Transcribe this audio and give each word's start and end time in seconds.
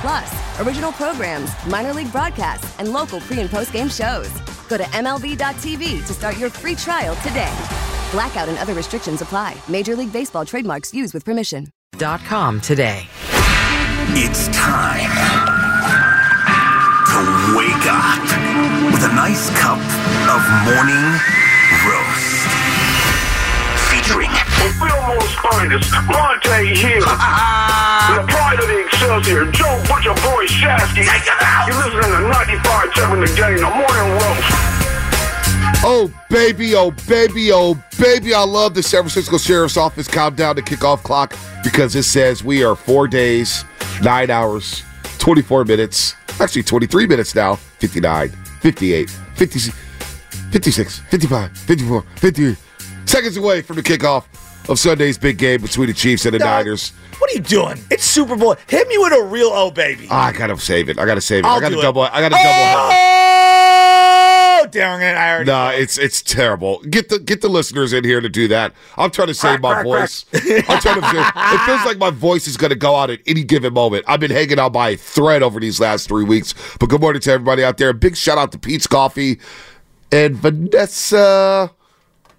Plus, 0.00 0.60
original 0.60 0.92
programs, 0.92 1.50
minor 1.66 1.92
league 1.92 2.12
broadcasts, 2.12 2.78
and 2.78 2.92
local 2.92 3.20
pre 3.20 3.40
and 3.40 3.50
post 3.50 3.72
game 3.72 3.88
shows. 3.88 4.30
Go 4.68 4.76
to 4.76 4.84
MLB.tv 4.84 6.06
to 6.06 6.12
start 6.14 6.38
your 6.38 6.50
free 6.50 6.74
trial 6.74 7.16
today. 7.16 7.52
Blackout 8.12 8.48
and 8.48 8.58
other 8.58 8.74
restrictions 8.74 9.22
apply. 9.22 9.56
Major 9.68 9.96
League 9.96 10.12
Baseball 10.12 10.44
trademarks 10.44 10.94
used 10.94 11.14
with 11.14 11.24
permission. 11.24 11.66
Dot 11.98 12.20
com 12.20 12.60
today. 12.60 13.06
It's 14.14 14.46
time 14.48 15.10
to 17.08 17.56
wake 17.56 17.86
up 17.90 18.22
with 18.92 19.02
a 19.02 19.12
nice 19.14 19.50
cup 19.58 19.78
of 20.30 20.40
morning 20.64 21.18
roast. 21.88 22.46
Featuring 23.90 24.30
From 24.30 24.72
Fillmore's 24.78 25.34
finest, 25.42 25.92
Monte 26.06 26.74
Hill. 26.76 27.04
the 29.28 29.34
pride 29.34 29.42
of 29.42 29.46
the 29.46 29.52
Joe 29.52 29.82
Butcher 29.88 30.14
Boy 30.22 30.46
Shasky. 30.46 31.04
Take 31.04 31.22
him 31.22 31.36
out! 31.40 31.68
You're 31.68 31.76
listening 31.76 32.22
to 32.22 32.28
95 32.28 32.94
7 32.94 33.20
the 33.20 33.26
game, 33.26 33.56
the 33.56 33.70
morning 33.70 34.12
roast. 34.12 34.78
Oh, 35.84 36.12
baby, 36.28 36.74
oh, 36.74 36.90
baby, 37.06 37.52
oh, 37.52 37.74
baby. 37.98 38.34
I 38.34 38.42
love 38.42 38.74
the 38.74 38.82
San 38.82 39.02
Francisco 39.02 39.38
Sheriff's 39.38 39.76
Office 39.76 40.08
countdown 40.08 40.56
to 40.56 40.62
kickoff 40.62 41.02
clock 41.02 41.34
because 41.62 41.94
it 41.94 42.02
says 42.02 42.42
we 42.42 42.64
are 42.64 42.74
four 42.74 43.06
days, 43.06 43.64
nine 44.02 44.30
hours, 44.30 44.82
24 45.18 45.64
minutes, 45.64 46.14
actually 46.40 46.64
23 46.64 47.06
minutes 47.06 47.34
now, 47.34 47.54
59, 47.54 48.30
58, 48.60 49.10
56, 49.10 49.76
56 50.50 50.98
55, 50.98 51.58
54, 51.58 52.02
58 52.16 52.56
seconds 53.06 53.36
away 53.36 53.62
from 53.62 53.76
the 53.76 53.82
kickoff 53.82 54.24
of 54.68 54.78
Sunday's 54.78 55.18
big 55.18 55.38
game 55.38 55.60
between 55.62 55.86
the 55.88 55.94
Chiefs 55.94 56.24
and 56.26 56.34
the 56.34 56.38
Dog, 56.38 56.66
Niners. 56.66 56.90
What 57.18 57.30
are 57.30 57.34
you 57.34 57.40
doing? 57.40 57.78
It's 57.90 58.04
Super 58.04 58.36
Bowl. 58.36 58.56
Hit 58.68 58.86
me 58.88 58.98
with 58.98 59.12
a 59.12 59.22
real 59.22 59.50
oh 59.52 59.70
baby. 59.70 60.06
Ah, 60.10 60.26
I 60.26 60.32
gotta 60.32 60.56
save 60.58 60.88
it. 60.88 60.98
I 60.98 61.06
gotta 61.06 61.20
save 61.20 61.44
it. 61.44 61.48
I'll 61.48 61.56
I 61.56 61.60
gotta 61.60 61.74
do 61.74 61.80
it. 61.80 61.82
double. 61.82 62.02
I 62.02 62.20
gotta 62.20 62.36
double. 62.36 62.94
Oh, 64.60 64.66
dang 64.70 65.00
it! 65.02 65.16
I 65.16 65.30
already. 65.34 65.50
Nah, 65.50 65.70
it's 65.70 65.98
it's 65.98 66.20
terrible. 66.20 66.80
Get 66.82 67.08
the 67.08 67.18
get 67.20 67.40
the 67.40 67.48
listeners 67.48 67.92
in 67.92 68.04
here 68.04 68.20
to 68.20 68.28
do 68.28 68.48
that. 68.48 68.72
I'm 68.96 69.10
trying 69.10 69.28
to 69.28 69.34
save 69.34 69.60
my 69.60 69.82
voice. 69.82 70.24
I'm 70.34 70.80
trying 70.80 71.00
to. 71.00 71.08
It 71.50 71.60
feels 71.66 71.84
like 71.84 71.98
my 71.98 72.10
voice 72.10 72.46
is 72.46 72.56
going 72.56 72.70
to 72.70 72.76
go 72.76 72.94
out 72.96 73.10
at 73.10 73.20
any 73.26 73.42
given 73.44 73.72
moment. 73.72 74.04
I've 74.06 74.20
been 74.20 74.30
hanging 74.30 74.58
out 74.58 74.72
by 74.72 74.90
a 74.90 74.96
thread 74.96 75.42
over 75.42 75.58
these 75.60 75.80
last 75.80 76.08
three 76.08 76.24
weeks. 76.24 76.54
But 76.78 76.88
good 76.88 77.00
morning 77.00 77.20
to 77.22 77.32
everybody 77.32 77.64
out 77.64 77.78
there. 77.78 77.92
Big 77.92 78.16
shout 78.16 78.36
out 78.36 78.52
to 78.52 78.58
Peet's 78.58 78.86
Coffee 78.86 79.38
and 80.12 80.36
Vanessa. 80.36 81.70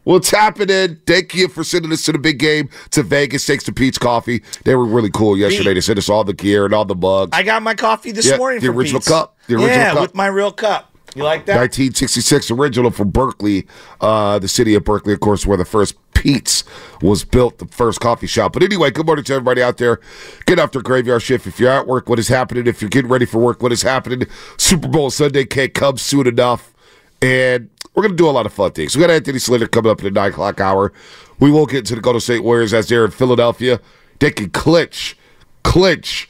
What's 0.04 0.32
happening? 0.32 0.98
Thank 1.06 1.36
you 1.36 1.48
for 1.50 1.64
sending 1.64 1.92
us 1.92 2.04
to 2.06 2.12
the 2.14 2.18
big 2.18 2.40
game 2.40 2.70
to 2.92 3.04
Vegas. 3.04 3.46
Thanks 3.46 3.64
to 3.66 3.74
Peet's 3.74 3.98
Coffee. 3.98 4.42
They 4.66 4.76
were 4.76 4.86
really 4.86 5.12
cool 5.12 5.38
yesterday. 5.38 5.74
They 5.74 5.82
sent 5.82 6.00
us 6.00 6.10
all 6.10 6.24
the 6.24 6.34
gear 6.34 6.66
and 6.66 6.74
all 6.74 6.86
the 6.86 6.96
mugs. 6.96 7.32
I 7.34 7.44
got 7.44 7.62
my 7.62 7.76
coffee 7.76 8.12
this 8.12 8.26
Yeah, 8.26 8.38
morning. 8.38 8.62
the 8.62 8.68
from 8.68 8.78
original 8.78 9.00
Peet's. 9.02 9.08
cup. 9.10 9.38
The 9.48 9.56
original 9.56 9.76
yeah, 9.76 9.92
cup. 9.94 10.02
with 10.02 10.16
my 10.16 10.28
real 10.28 10.52
cup. 10.52 10.86
You 11.16 11.24
like 11.24 11.46
that? 11.48 11.56
1966 11.58 12.52
original 12.52 12.92
from 12.92 13.10
Berkeley, 13.10 13.68
uh, 14.00 14.38
the 14.40 14.48
city 14.48 14.76
of 14.76 14.84
Berkeley, 14.84 15.14
of 15.14 15.20
course, 15.20 15.44
where 15.46 15.58
the 15.58 15.66
first 15.66 15.96
Peet's 16.14 16.64
was 17.02 17.24
built, 17.26 17.58
the 17.58 17.66
first 17.68 18.00
coffee 18.00 18.28
shop. 18.28 18.54
But 18.54 18.62
anyway, 18.62 18.92
good 18.92 19.06
morning 19.08 19.26
to 19.26 19.34
everybody 19.34 19.62
out 19.64 19.78
there. 19.78 20.00
Get 20.46 20.60
off 20.60 20.72
their 20.72 20.84
graveyard 20.84 21.24
shift. 21.24 21.48
If 21.48 21.60
you're 21.60 21.72
at 21.72 21.88
work, 21.88 22.10
what 22.10 22.20
is 22.20 22.28
happening? 22.28 22.68
If 22.68 22.81
you're 22.81 22.90
getting 22.90 23.10
ready 23.10 23.26
for 23.26 23.40
work, 23.40 23.64
what 23.64 23.72
is 23.72 23.81
happening? 23.81 24.28
Super 24.58 24.88
Bowl 24.88 25.10
Sunday 25.10 25.46
can't 25.46 25.74
come 25.74 25.98
soon 25.98 26.28
enough. 26.28 26.74
And 27.22 27.70
we're 27.94 28.03
going 28.03 28.16
to 28.16 28.17
do 28.17 28.29
a 28.29 28.31
lot 28.31 28.45
of 28.45 28.53
fun 28.53 28.72
things. 28.72 28.95
We 28.95 29.01
got 29.01 29.09
Anthony 29.09 29.39
Slater 29.39 29.67
coming 29.67 29.91
up 29.91 30.00
in 30.00 30.05
the 30.05 30.11
9 30.11 30.31
o'clock 30.31 30.61
hour. 30.61 30.94
We 31.39 31.51
will 31.51 31.66
get 31.66 31.79
into 31.79 31.95
the 31.95 32.01
Golden 32.01 32.22
State 32.22 32.44
Warriors 32.44 32.73
as 32.73 32.88
they're 32.88 33.05
in 33.05 33.11
Philadelphia. 33.11 33.79
They 34.19 34.31
can 34.31 34.50
clinch, 34.51 35.17
clinch 35.63 36.29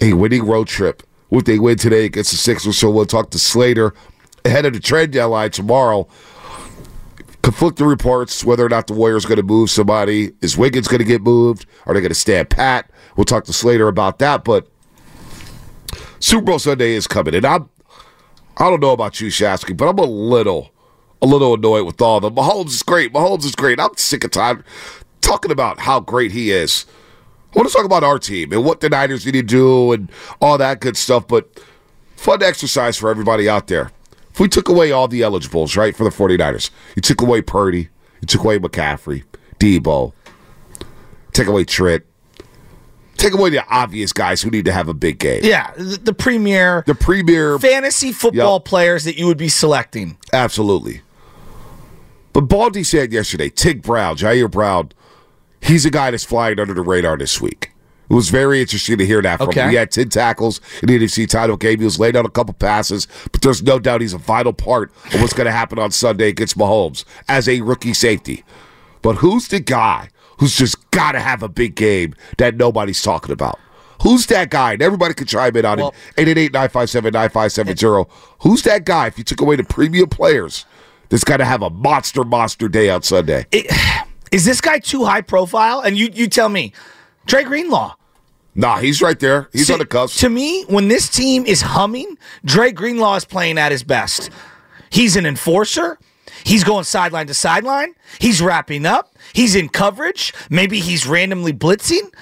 a 0.00 0.14
winning 0.14 0.44
road 0.44 0.68
trip. 0.68 1.02
What 1.28 1.46
they 1.46 1.58
win 1.58 1.78
today 1.78 2.04
against 2.04 2.30
the 2.30 2.36
Sixers, 2.36 2.76
so 2.76 2.90
we'll 2.90 3.06
talk 3.06 3.30
to 3.30 3.38
Slater 3.38 3.94
ahead 4.44 4.66
of 4.66 4.74
the 4.74 4.80
trade 4.80 5.12
deadline 5.12 5.50
tomorrow. 5.50 6.06
Conflicting 7.42 7.86
reports 7.86 8.44
whether 8.44 8.66
or 8.66 8.68
not 8.68 8.86
the 8.86 8.92
Warriors 8.92 9.24
going 9.24 9.38
to 9.38 9.42
move 9.42 9.70
somebody. 9.70 10.32
Is 10.42 10.58
Wiggins 10.58 10.88
going 10.88 10.98
to 10.98 11.06
get 11.06 11.22
moved? 11.22 11.64
Are 11.86 11.94
they 11.94 12.00
going 12.00 12.10
to 12.10 12.14
stand 12.14 12.50
pat? 12.50 12.90
We'll 13.16 13.24
talk 13.24 13.44
to 13.44 13.52
Slater 13.52 13.88
about 13.88 14.18
that. 14.18 14.44
But 14.44 14.68
Super 16.20 16.44
Bowl 16.44 16.58
Sunday 16.58 16.92
is 16.92 17.06
coming, 17.06 17.34
and 17.34 17.46
I'm 17.46 17.70
I 18.56 18.68
don't 18.68 18.80
know 18.80 18.92
about 18.92 19.20
you, 19.20 19.28
Shasky, 19.28 19.76
but 19.76 19.88
I'm 19.88 19.98
a 19.98 20.04
little 20.04 20.71
a 21.22 21.26
little 21.26 21.54
annoyed 21.54 21.86
with 21.86 22.00
all 22.02 22.20
the 22.20 22.30
Mahomes 22.30 22.68
is 22.70 22.82
great. 22.82 23.12
Mahomes 23.12 23.44
is 23.44 23.54
great. 23.54 23.78
I'm 23.80 23.96
sick 23.96 24.24
of 24.24 24.32
time 24.32 24.64
talking 25.20 25.50
about 25.52 25.78
how 25.80 26.00
great 26.00 26.32
he 26.32 26.50
is. 26.50 26.84
I 27.54 27.58
want 27.58 27.68
to 27.70 27.74
talk 27.74 27.84
about 27.86 28.02
our 28.02 28.18
team 28.18 28.52
and 28.52 28.64
what 28.64 28.80
the 28.80 28.88
Niners 28.90 29.24
need 29.24 29.32
to 29.32 29.42
do 29.42 29.92
and 29.92 30.10
all 30.40 30.58
that 30.58 30.80
good 30.80 30.96
stuff, 30.96 31.28
but 31.28 31.48
fun 32.16 32.42
exercise 32.42 32.96
for 32.96 33.08
everybody 33.10 33.48
out 33.48 33.68
there. 33.68 33.90
If 34.32 34.40
we 34.40 34.48
took 34.48 34.68
away 34.68 34.90
all 34.90 35.06
the 35.08 35.22
eligibles, 35.22 35.76
right, 35.76 35.94
for 35.94 36.04
the 36.04 36.10
49ers, 36.10 36.70
you 36.96 37.02
took 37.02 37.20
away 37.20 37.42
Purdy, 37.42 37.88
you 38.22 38.26
took 38.26 38.42
away 38.42 38.58
McCaffrey, 38.58 39.24
Deebo, 39.60 40.12
take 41.34 41.46
away 41.46 41.64
Trent, 41.64 42.02
take 43.18 43.34
away 43.34 43.50
the 43.50 43.62
obvious 43.68 44.12
guys 44.14 44.40
who 44.40 44.50
need 44.50 44.64
to 44.64 44.72
have 44.72 44.88
a 44.88 44.94
big 44.94 45.18
game. 45.18 45.42
yeah, 45.44 45.72
the, 45.76 45.98
the 46.02 46.14
premier 46.14 46.82
The 46.86 46.94
premier, 46.94 47.58
fantasy 47.58 48.10
football 48.12 48.54
Yep. 48.56 48.64
players 48.64 49.04
that 49.04 49.16
you 49.18 49.26
would 49.26 49.38
be 49.38 49.50
selecting. 49.50 50.16
absolutely. 50.32 51.02
But 52.32 52.42
Baldy 52.42 52.82
said 52.84 53.12
yesterday, 53.12 53.48
Tig 53.50 53.82
Brown, 53.82 54.16
Ji'Ayir 54.16 54.50
Brown, 54.50 54.92
he's 55.60 55.84
a 55.84 55.90
guy 55.90 56.10
that's 56.10 56.24
flying 56.24 56.58
under 56.58 56.74
the 56.74 56.82
radar 56.82 57.16
this 57.16 57.40
week. 57.40 57.70
It 58.10 58.14
was 58.14 58.28
very 58.30 58.60
interesting 58.60 58.98
to 58.98 59.06
hear 59.06 59.22
that 59.22 59.38
from 59.38 59.48
Okay. 59.48 59.62
him. 59.62 59.70
He 59.70 59.76
had 59.76 59.90
10 59.90 60.10
tackles 60.10 60.60
in 60.82 60.88
the 60.88 60.98
NFC 60.98 61.26
title 61.26 61.56
game. 61.56 61.78
He 61.78 61.84
was 61.84 61.98
laid 61.98 62.14
out 62.16 62.26
a 62.26 62.30
couple 62.30 62.52
passes, 62.54 63.06
but 63.30 63.40
there's 63.40 63.62
no 63.62 63.78
doubt 63.78 64.02
he's 64.02 64.12
a 64.12 64.18
vital 64.18 64.52
part 64.52 64.90
of 65.14 65.20
what's 65.20 65.32
going 65.32 65.46
to 65.46 65.52
happen 65.52 65.78
on 65.78 65.90
Sunday 65.92 66.28
against 66.28 66.58
Mahomes 66.58 67.04
as 67.28 67.48
a 67.48 67.60
rookie 67.62 67.94
safety. 67.94 68.44
But 69.00 69.16
who's 69.16 69.48
the 69.48 69.60
guy 69.60 70.08
who's 70.38 70.54
just 70.56 70.90
got 70.90 71.12
to 71.12 71.20
have 71.20 71.42
a 71.42 71.48
big 71.48 71.74
game 71.74 72.14
that 72.36 72.56
nobody's 72.56 73.00
talking 73.00 73.32
about? 73.32 73.58
Who's 74.02 74.26
that 74.26 74.50
guy? 74.50 74.72
And 74.74 74.82
everybody 74.82 75.14
can 75.14 75.26
chime 75.26 75.56
in 75.56 75.64
on 75.64 75.78
Well- 75.78 75.94
it. 76.16 76.26
888-957-9570. 76.28 78.06
Who's 78.40 78.62
that 78.62 78.84
guy 78.84 79.06
if 79.06 79.16
you 79.16 79.24
took 79.24 79.40
away 79.40 79.56
the 79.56 79.64
premium 79.64 80.08
players 80.08 80.64
that's 81.12 81.24
got 81.24 81.36
to 81.36 81.44
have 81.44 81.60
a 81.60 81.68
monster, 81.68 82.24
monster 82.24 82.68
day 82.68 82.88
on 82.88 83.02
Sunday? 83.02 83.46
Is 84.32 84.46
this 84.46 84.62
guy 84.62 84.78
too 84.78 85.04
high 85.04 85.20
profile? 85.20 85.80
And 85.80 85.96
you 85.98 86.08
you 86.10 86.26
tell 86.26 86.48
me, 86.48 86.72
Dre 87.26 87.44
Greenlaw. 87.44 87.96
Nah, 88.54 88.78
he's 88.78 89.02
right 89.02 89.18
there. 89.20 89.50
He's 89.52 89.66
See, 89.66 89.74
on 89.74 89.78
the 89.78 89.86
cusp. 89.86 90.18
To 90.20 90.30
me, 90.30 90.64
when 90.64 90.88
this 90.88 91.10
team 91.10 91.44
is 91.44 91.60
humming, 91.60 92.16
Dre 92.44 92.72
Greenlaw 92.72 93.16
is 93.16 93.26
playing 93.26 93.58
at 93.58 93.72
his 93.72 93.82
best. 93.82 94.30
He's 94.88 95.14
an 95.16 95.26
enforcer. 95.26 95.98
He's 96.44 96.64
going 96.64 96.84
sideline 96.84 97.26
to 97.26 97.34
sideline. 97.34 97.94
He's 98.18 98.40
wrapping 98.40 98.86
up. 98.86 99.14
He's 99.34 99.54
in 99.54 99.68
coverage. 99.68 100.32
Maybe 100.48 100.80
he's 100.80 101.06
randomly 101.06 101.52
blitzing. 101.52 102.12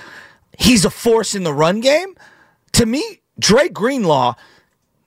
He's 0.59 0.85
a 0.85 0.91
force 0.91 1.37
in 1.37 1.45
the 1.45 1.55
run 1.55 1.81
game. 1.81 2.17
To 2.73 2.87
me, 2.87 3.23
Dre 3.39 3.69
Greenlaw, 3.69 4.35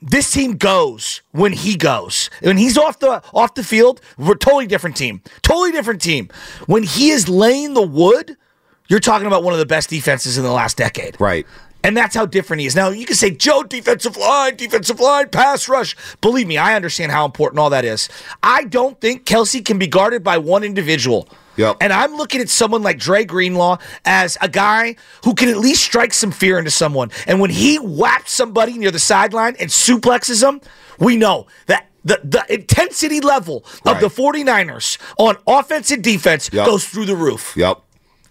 this 0.06 0.32
team 0.32 0.58
goes 0.58 1.22
when 1.32 1.54
he 1.54 1.76
goes. 1.76 2.30
When 2.42 2.58
he's 2.58 2.78
off 2.78 3.00
the 3.00 3.24
off 3.34 3.54
the 3.56 3.64
field, 3.64 4.02
we're 4.18 4.34
a 4.34 4.38
totally 4.38 4.68
different 4.68 4.96
team. 4.98 5.22
Totally 5.42 5.72
different 5.72 6.02
team. 6.02 6.30
When 6.66 6.84
he 6.84 7.10
is 7.10 7.30
laying 7.30 7.74
the 7.74 7.82
wood, 7.82 8.36
you're 8.88 9.00
talking 9.00 9.28
about 9.28 9.44
one 9.44 9.54
of 9.54 9.60
the 9.60 9.66
best 9.66 9.90
defenses 9.90 10.38
in 10.38 10.44
the 10.44 10.52
last 10.52 10.78
decade. 10.78 11.20
right. 11.20 11.46
And 11.86 11.98
that's 11.98 12.16
how 12.16 12.26
different 12.26 12.62
he 12.62 12.66
is. 12.66 12.78
Now, 12.78 12.92
you 12.92 13.06
can 13.06 13.18
say, 13.18 13.30
Joe, 13.30 13.62
defensive 13.62 14.16
line, 14.16 14.56
defensive 14.56 15.02
line, 15.02 15.28
pass 15.28 15.68
rush. 15.68 15.98
Believe 16.22 16.48
me, 16.48 16.58
I 16.58 16.78
understand 16.78 17.12
how 17.12 17.26
important 17.26 17.60
all 17.60 17.70
that 17.72 17.84
is. 17.84 18.08
I 18.42 18.64
don't 18.64 19.02
think 19.02 19.26
Kelce 19.26 19.64
can 19.66 19.78
be 19.78 19.88
guarded 19.88 20.24
by 20.24 20.38
one 20.38 20.64
individual. 20.64 21.28
Yep. 21.58 21.78
And 21.82 21.94
I'm 21.94 22.16
looking 22.16 22.42
at 22.42 22.50
someone 22.50 22.82
like 22.84 22.98
Dre 23.00 23.26
Greenlaw 23.26 23.78
as 24.06 24.38
a 24.42 24.50
guy 24.50 24.96
who 25.24 25.34
can 25.36 25.50
at 25.50 25.58
least 25.58 25.84
strike 25.84 26.14
some 26.14 26.32
fear 26.32 26.58
into 26.58 26.72
someone. 26.72 27.12
And 27.28 27.40
when 27.40 27.50
he 27.50 27.78
whaps 27.78 28.32
somebody 28.34 28.78
near 28.78 28.92
the 28.92 29.00
sideline 29.00 29.56
and 29.60 29.70
suplexes 29.70 30.42
them, 30.42 30.62
we 31.00 31.16
know 31.18 31.48
that 31.68 31.90
the, 32.06 32.20
the 32.24 32.46
intensity 32.54 33.22
level 33.22 33.64
of 33.86 33.94
Right. 33.94 34.02
the 34.02 34.10
49ers 34.10 34.98
on 35.18 35.38
offense 35.48 35.90
and 35.92 36.04
defense 36.04 36.50
Yep. 36.52 36.66
goes 36.66 36.86
through 36.86 37.06
the 37.06 37.16
roof. 37.16 37.54
Yep. 37.56 37.80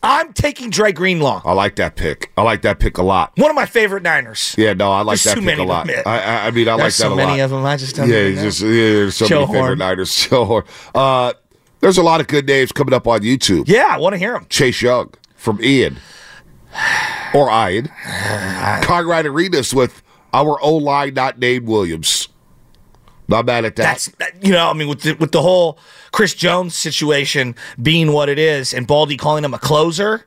I'm 0.04 0.32
taking 0.32 0.68
Dre 0.70 0.90
Greenlaw. 0.90 1.42
I 1.44 1.52
like 1.52 1.76
that 1.76 1.94
pick. 1.94 2.32
I 2.36 2.42
like 2.42 2.62
that 2.62 2.80
pick 2.80 2.98
a 2.98 3.04
lot. 3.04 3.30
One 3.36 3.50
of 3.50 3.54
my 3.54 3.66
favorite 3.66 4.02
Niners. 4.02 4.52
Yeah, 4.58 4.72
no, 4.72 4.90
I 4.90 5.02
like 5.02 5.22
There's 5.22 5.36
that 5.36 5.44
pick 5.44 5.58
a 5.60 5.62
lot. 5.62 5.88
I, 5.88 6.02
I, 6.04 6.46
I 6.48 6.50
mean, 6.50 6.68
I 6.68 6.72
like 6.74 6.86
that 6.86 6.92
so 6.94 7.06
a 7.06 7.10
lot. 7.10 7.20
So 7.22 7.26
many 7.28 7.40
of 7.40 7.50
them. 7.50 7.64
I 7.64 7.76
just 7.76 7.94
don't 7.94 8.08
yeah, 8.08 8.30
know. 8.30 8.42
just 8.42 8.62
yeah, 8.62 8.68
there's 8.68 9.14
so 9.14 9.26
Joe 9.28 9.40
many 9.42 9.52
favorite 9.52 9.66
Horn. 9.66 9.78
Niners. 9.78 10.14
Joe 10.28 10.44
Horn. 10.44 10.64
Uh, 10.92 11.32
there's 11.82 11.98
a 11.98 12.02
lot 12.02 12.20
of 12.20 12.28
good 12.28 12.46
names 12.46 12.72
coming 12.72 12.94
up 12.94 13.06
on 13.06 13.20
YouTube. 13.20 13.68
Yeah, 13.68 13.88
I 13.90 13.98
want 13.98 14.14
to 14.14 14.18
hear 14.18 14.32
them. 14.32 14.46
Chase 14.48 14.80
Young 14.80 15.12
from 15.34 15.62
Ian 15.62 15.98
or 17.34 17.50
Ian. 17.50 17.90
Conrad 18.82 19.26
Arenas 19.26 19.74
with 19.74 20.02
our 20.32 20.58
O 20.62 20.76
line 20.76 21.12
not 21.12 21.38
named 21.38 21.66
Williams. 21.66 22.28
Not 23.28 23.46
mad 23.46 23.64
at 23.64 23.76
that. 23.76 24.10
That's 24.18 24.34
you 24.42 24.52
know, 24.52 24.70
I 24.70 24.72
mean, 24.72 24.88
with 24.88 25.02
the, 25.02 25.12
with 25.14 25.32
the 25.32 25.42
whole 25.42 25.78
Chris 26.12 26.34
Jones 26.34 26.74
situation 26.74 27.54
being 27.80 28.12
what 28.12 28.28
it 28.28 28.38
is, 28.38 28.72
and 28.72 28.86
Baldy 28.86 29.16
calling 29.16 29.44
him 29.44 29.54
a 29.54 29.58
closer. 29.58 30.26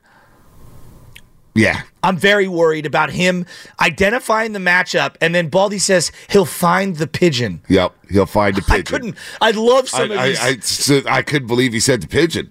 Yeah. 1.56 1.82
I'm 2.02 2.16
very 2.16 2.46
worried 2.46 2.86
about 2.86 3.10
him 3.10 3.46
identifying 3.80 4.52
the 4.52 4.58
matchup, 4.60 5.16
and 5.20 5.34
then 5.34 5.48
Baldy 5.48 5.78
says 5.78 6.12
he'll 6.30 6.44
find 6.44 6.96
the 6.96 7.06
pigeon. 7.08 7.62
Yep. 7.68 7.92
He'll 8.10 8.26
find 8.26 8.54
the 8.54 8.62
pigeon. 8.68 8.78
I 8.78 8.82
couldn't. 8.82 9.16
I 9.40 9.50
love 9.52 9.84
I, 9.86 9.88
some 9.98 10.10
of 10.12 10.18
I, 10.18 10.28
these. 10.28 10.40
I, 10.40 10.50
s- 10.50 11.06
I 11.06 11.22
couldn't 11.22 11.48
believe 11.48 11.72
he 11.72 11.80
said 11.80 12.00
the 12.02 12.06
pigeon. 12.08 12.50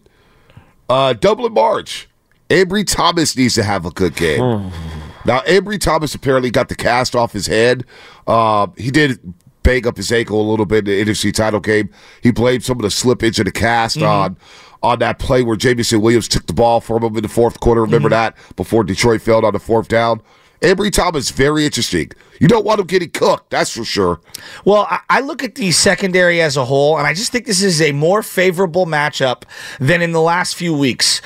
Uh, 0.89 1.13
Dublin 1.13 1.53
March. 1.53 2.07
Ambry 2.49 2.85
Thomas 2.85 3.35
needs 3.35 3.55
to 3.55 3.63
have 3.63 3.85
a 3.85 3.91
good 3.91 4.15
game. 4.15 4.71
now, 5.25 5.39
Ambry 5.41 5.79
Thomas 5.79 6.13
apparently 6.13 6.51
got 6.51 6.69
the 6.69 6.75
cast 6.75 7.15
off 7.15 7.31
his 7.33 7.47
head. 7.47 7.85
Uh, 8.27 8.67
he 8.77 8.91
did 8.91 9.19
bang 9.65 9.85
up 9.85 9.97
his 9.97 10.11
ankle 10.11 10.39
a 10.39 10.47
little 10.49 10.65
bit 10.65 10.87
in 10.87 11.05
the 11.05 11.11
NFC 11.13 11.33
title 11.33 11.59
game. 11.59 11.89
He 12.23 12.31
blamed 12.31 12.63
some 12.63 12.77
of 12.77 12.83
the 12.83 12.87
slippage 12.89 13.39
in 13.39 13.45
the 13.45 13.51
cast 13.51 13.97
Mm-hmm. 13.97 14.05
on 14.07 14.37
on 14.83 14.99
that 14.99 15.17
play 15.19 15.41
where 15.41 15.55
Jameson 15.55 15.99
Williams 15.99 16.27
took 16.27 16.45
the 16.45 16.53
ball 16.53 16.79
from 16.79 17.01
him 17.03 17.15
in 17.17 17.23
the 17.23 17.27
fourth 17.29 17.59
quarter. 17.59 17.81
Remember 17.81 18.07
Mm-hmm. 18.09 18.35
that 18.35 18.55
before 18.55 18.83
Detroit 18.83 19.21
failed 19.21 19.43
on 19.43 19.53
the 19.53 19.59
fourth 19.59 19.87
down. 19.87 20.21
Ambry 20.61 20.91
Thomas 20.91 21.25
is 21.25 21.31
very 21.31 21.65
interesting. 21.65 22.11
You 22.39 22.47
don't 22.47 22.65
want 22.65 22.79
him 22.79 22.87
getting 22.87 23.09
cooked, 23.09 23.49
that's 23.49 23.75
for 23.75 23.83
sure. 23.83 24.21
Well, 24.63 24.87
I, 24.89 24.99
I 25.09 25.19
look 25.21 25.43
at 25.43 25.55
the 25.55 25.71
secondary 25.71 26.41
as 26.41 26.55
a 26.55 26.65
whole, 26.65 26.97
and 26.97 27.05
I 27.05 27.13
just 27.13 27.31
think 27.31 27.45
this 27.45 27.61
is 27.61 27.81
a 27.81 27.91
more 27.91 28.23
favorable 28.23 28.85
matchup 28.85 29.43
than 29.79 30.01
in 30.01 30.11
the 30.11 30.21
last 30.21 30.55
few 30.55 30.73
weeks. 30.75 31.21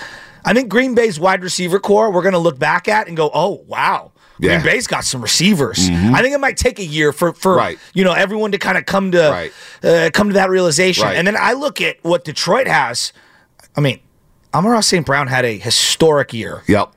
I 0.46 0.54
think 0.54 0.68
Green 0.70 0.96
Bay's 0.96 1.20
wide 1.20 1.44
receiver 1.44 1.80
core, 1.80 2.12
we're 2.12 2.22
going 2.24 2.34
to 2.34 2.40
look 2.40 2.58
back 2.60 2.88
at 2.88 3.08
and 3.08 3.16
go, 3.16 3.30
oh, 3.34 3.64
wow. 3.68 4.12
Green 4.40 4.52
Yeah. 4.52 4.58
Mm-hmm. 4.58 4.66
Bay's 4.68 4.88
got 4.88 5.04
some 5.04 5.22
receivers. 5.22 5.90
I 5.90 6.22
think 6.22 6.34
it 6.34 6.40
might 6.40 6.58
take 6.58 6.80
a 6.80 6.86
year 6.86 7.12
for, 7.12 7.34
for 7.34 7.56
Right. 7.56 7.78
you 7.94 8.04
know 8.04 8.14
everyone 8.14 8.52
to 8.54 8.58
kind 8.58 8.78
of 8.78 8.86
come 8.86 9.12
to 9.12 9.30
Right. 9.30 9.52
uh, 9.84 10.10
come 10.14 10.30
to 10.30 10.34
that 10.34 10.50
realization. 10.50 11.04
Right. 11.06 11.16
And 11.18 11.28
then 11.28 11.36
I 11.38 11.54
look 11.54 11.82
at 11.82 11.98
what 12.04 12.24
Detroit 12.26 12.68
has. 12.68 13.14
I 13.76 13.82
mean, 13.82 14.00
Amon-Ra 14.54 14.80
St. 14.80 15.06
Brown 15.06 15.28
had 15.28 15.46
a 15.46 15.58
historic 15.58 16.34
year. 16.34 16.64
Yep. 16.68 16.94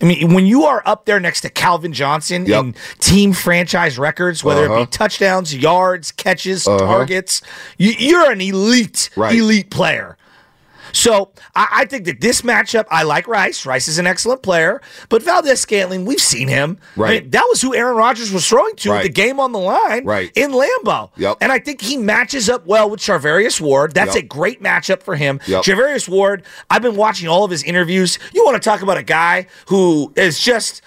I 0.00 0.04
mean, 0.04 0.34
when 0.34 0.46
you 0.46 0.64
are 0.64 0.82
up 0.84 1.04
there 1.06 1.20
next 1.20 1.42
to 1.42 1.48
Calvin 1.48 1.92
Johnson 1.92 2.44
Yep. 2.46 2.60
in 2.64 2.74
team 2.98 3.32
franchise 3.32 3.98
records, 3.98 4.42
whether 4.42 4.64
it 4.64 4.70
Uh-huh. 4.70 4.80
be 4.80 4.86
touchdowns, 4.86 5.54
yards, 5.54 6.10
catches, 6.12 6.64
targets, 6.64 7.40
you, 7.78 7.92
you're 7.98 8.30
an 8.30 8.40
elite, 8.40 9.10
elite 9.16 9.70
player. 9.70 10.16
So 10.92 11.30
I, 11.54 11.68
I 11.72 11.84
think 11.86 12.04
that 12.04 12.20
this 12.20 12.42
matchup, 12.42 12.84
I 12.90 13.02
like 13.02 13.26
Rice. 13.26 13.64
Rice 13.66 13.88
is 13.88 13.98
an 13.98 14.06
excellent 14.06 14.42
player, 14.42 14.80
but 15.08 15.22
Valdes-Scantling, 15.22 16.04
we've 16.04 16.20
seen 16.20 16.48
him. 16.48 16.78
I 16.96 17.00
Right. 17.00 17.22
mean, 17.22 17.30
that 17.30 17.44
was 17.48 17.60
who 17.62 17.74
Aaron 17.74 17.96
Rodgers 17.96 18.30
was 18.30 18.46
throwing 18.48 18.76
to 18.76 18.90
Right. 18.90 19.02
the 19.02 19.08
game 19.08 19.40
on 19.40 19.52
the 19.52 19.58
line 19.58 20.04
Right. 20.04 20.30
in 20.34 20.52
Lambeau. 20.52 21.10
Yep. 21.16 21.38
And 21.40 21.50
I 21.50 21.58
think 21.58 21.80
he 21.80 21.96
matches 21.96 22.48
up 22.48 22.66
well 22.66 22.88
with 22.90 23.00
Charvarius 23.00 23.60
Ward. 23.60 23.94
That's 23.94 24.14
Yep. 24.14 24.24
a 24.24 24.26
great 24.26 24.62
matchup 24.62 25.02
for 25.02 25.16
him. 25.16 25.40
Yep. 25.46 25.62
Charvarius 25.64 26.08
Ward, 26.08 26.42
I've 26.70 26.82
been 26.82 26.96
watching 26.96 27.28
all 27.28 27.44
of 27.44 27.50
his 27.50 27.62
interviews. 27.62 28.18
You 28.32 28.44
want 28.44 28.62
to 28.62 28.68
talk 28.68 28.82
about 28.82 28.98
a 28.98 29.02
guy 29.02 29.46
who 29.66 30.12
is 30.16 30.38
just, 30.38 30.82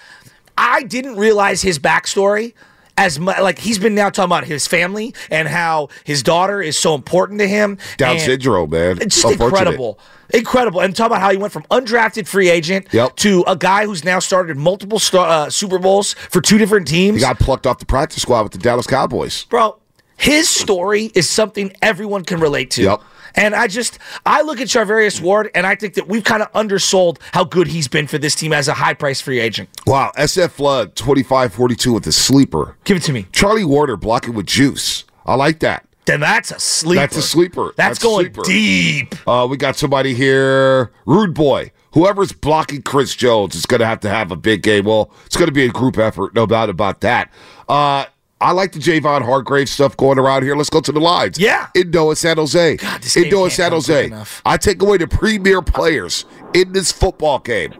I 0.56 0.82
didn't 0.84 1.16
realize 1.16 1.62
his 1.62 1.78
backstory. 1.78 2.54
As 2.98 3.20
much 3.20 3.38
like 3.40 3.58
he's 3.58 3.78
been 3.78 3.94
now 3.94 4.08
talking 4.08 4.30
about 4.30 4.44
his 4.44 4.66
family 4.66 5.14
and 5.30 5.46
how 5.48 5.88
his 6.04 6.22
daughter 6.22 6.62
is 6.62 6.78
so 6.78 6.94
important 6.94 7.40
to 7.40 7.46
him. 7.48 7.76
Down 7.98 8.18
syndrome, 8.18 8.70
man. 8.70 8.98
It's 9.02 9.20
just 9.20 9.38
incredible. 9.40 9.98
Incredible. 10.32 10.80
And 10.80 10.96
talk 10.96 11.06
about 11.08 11.20
how 11.20 11.30
he 11.30 11.36
went 11.36 11.52
from 11.52 11.64
undrafted 11.64 12.26
free 12.26 12.48
agent 12.48 12.88
Yep. 12.92 13.16
to 13.16 13.44
a 13.46 13.54
guy 13.54 13.84
who's 13.84 14.02
now 14.02 14.18
started 14.18 14.56
multiple 14.56 14.98
star, 14.98 15.28
uh, 15.28 15.50
Super 15.50 15.78
Bowls 15.78 16.14
for 16.30 16.40
two 16.40 16.58
different 16.58 16.88
teams. 16.88 17.16
He 17.16 17.20
got 17.20 17.38
plucked 17.38 17.66
off 17.66 17.78
the 17.78 17.86
practice 17.86 18.22
squad 18.22 18.42
with 18.44 18.52
the 18.52 18.58
Dallas 18.58 18.86
Cowboys. 18.86 19.44
Bro, 19.44 19.76
his 20.16 20.48
story 20.48 21.12
is 21.14 21.28
something 21.28 21.72
everyone 21.82 22.24
can 22.24 22.40
relate 22.40 22.70
to. 22.72 22.82
Yep. 22.82 23.02
And 23.36 23.54
I 23.54 23.66
just, 23.66 23.98
I 24.24 24.42
look 24.42 24.60
at 24.60 24.68
Charvarius 24.68 25.20
Ward 25.20 25.50
and 25.54 25.66
I 25.66 25.74
think 25.74 25.94
that 25.94 26.08
we've 26.08 26.24
kind 26.24 26.42
of 26.42 26.50
undersold 26.54 27.18
how 27.32 27.44
good 27.44 27.66
he's 27.68 27.86
been 27.86 28.06
for 28.06 28.18
this 28.18 28.34
team 28.34 28.52
as 28.52 28.66
a 28.66 28.74
high 28.74 28.94
price 28.94 29.20
free 29.20 29.38
agent. 29.40 29.68
Wow, 29.86 30.10
SF 30.16 30.50
Flood 30.52 30.94
25-42 30.96 31.92
with 31.94 32.04
the 32.04 32.12
sleeper. 32.12 32.76
Give 32.84 32.96
it 32.96 33.02
to 33.04 33.12
me. 33.12 33.26
Charlie 33.32 33.64
Warner 33.64 33.96
blocking 33.96 34.34
with 34.34 34.46
juice. 34.46 35.04
I 35.26 35.34
like 35.34 35.60
that. 35.60 35.86
Then 36.06 36.20
that's 36.20 36.52
a 36.52 36.60
sleeper. 36.60 37.00
That's 37.00 37.16
a 37.16 37.22
sleeper. 37.22 37.64
That's, 37.76 37.76
That's 37.76 37.98
going 37.98 38.26
sleeper. 38.26 38.42
deep. 38.44 39.28
Uh, 39.28 39.46
we 39.50 39.56
got 39.56 39.76
somebody 39.76 40.14
here, 40.14 40.92
Rude 41.04 41.34
Boy. 41.34 41.72
Whoever's 41.94 42.30
blocking 42.30 42.82
Chris 42.82 43.16
Jones 43.16 43.54
is 43.56 43.66
going 43.66 43.80
to 43.80 43.86
have 43.86 44.00
to 44.00 44.08
have 44.08 44.30
a 44.30 44.36
big 44.36 44.62
game. 44.62 44.84
Well, 44.84 45.10
it's 45.24 45.36
going 45.36 45.48
to 45.48 45.52
be 45.52 45.64
a 45.64 45.68
group 45.70 45.98
effort, 45.98 46.34
no 46.34 46.46
doubt 46.46 46.70
about 46.70 47.00
that. 47.00 47.32
Uh, 47.68 48.04
I 48.40 48.52
like 48.52 48.72
the 48.72 48.78
Javon 48.78 49.22
Hargrave 49.22 49.68
stuff 49.68 49.96
going 49.96 50.18
around 50.18 50.42
here. 50.42 50.54
Let's 50.56 50.68
go 50.68 50.80
to 50.80 50.92
the 50.92 51.00
lines. 51.00 51.38
Yeah. 51.38 51.68
Indo 51.74 52.10
and 52.10 52.18
San 52.18 52.36
Jose. 52.36 52.76
God, 52.76 53.02
this 53.02 53.16
Indo 53.16 53.42
game 53.42 53.50
San 53.50 53.70
can't 53.70 53.72
come 53.72 53.82
quick 53.82 53.96
Jose. 53.96 54.06
enough. 54.08 54.42
I 54.44 54.56
take 54.58 54.82
away 54.82 54.98
the 54.98 55.06
premier 55.08 55.62
players 55.62 56.26
in 56.52 56.72
this 56.72 56.92
football 56.92 57.38
game. 57.38 57.72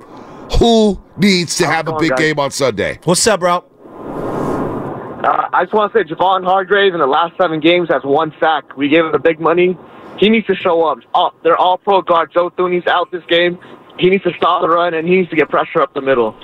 Who 0.58 1.03
needs 1.19 1.56
to 1.58 1.67
have 1.67 1.88
a 1.88 1.97
big 1.99 2.11
guys? 2.11 2.19
game 2.19 2.38
on 2.41 2.50
Sunday? 2.53 2.99
What's 3.05 3.26
up, 3.26 3.41
bro? 3.41 3.64
Uh, 5.26 5.49
I 5.53 5.64
just 5.64 5.75
want 5.75 5.93
to 5.93 5.99
say 5.99 6.05
Javon 6.08 6.44
Hargrave 6.44 6.94
in 6.94 7.00
the 7.00 7.06
last 7.06 7.37
seven 7.37 7.61
games 7.61 7.88
has 7.91 8.02
one 8.05 8.32
sack. 8.41 8.76
We 8.79 8.88
gave 8.88 9.05
him 9.05 9.12
the 9.12 9.19
big 9.19 9.41
money. 9.41 9.76
He 10.19 10.31
needs 10.31 10.47
to 10.47 10.55
show 10.55 10.85
up. 10.85 10.99
Oh, 11.14 11.32
they're 11.43 11.56
all 11.59 11.76
pro 11.76 12.00
guard. 12.00 12.31
Joe 12.33 12.49
Thuney's 12.50 12.87
out 12.87 13.11
this 13.11 13.25
game. 13.28 13.59
He 13.99 14.09
needs 14.09 14.23
to 14.25 14.33
stop 14.37 14.62
the 14.62 14.69
run 14.69 14.95
and 14.95 15.07
he 15.07 15.16
needs 15.16 15.31
to 15.31 15.37
get 15.37 15.50
pressure 15.50 15.83
up 15.83 15.92
the 15.95 16.00
middle. 16.00 16.35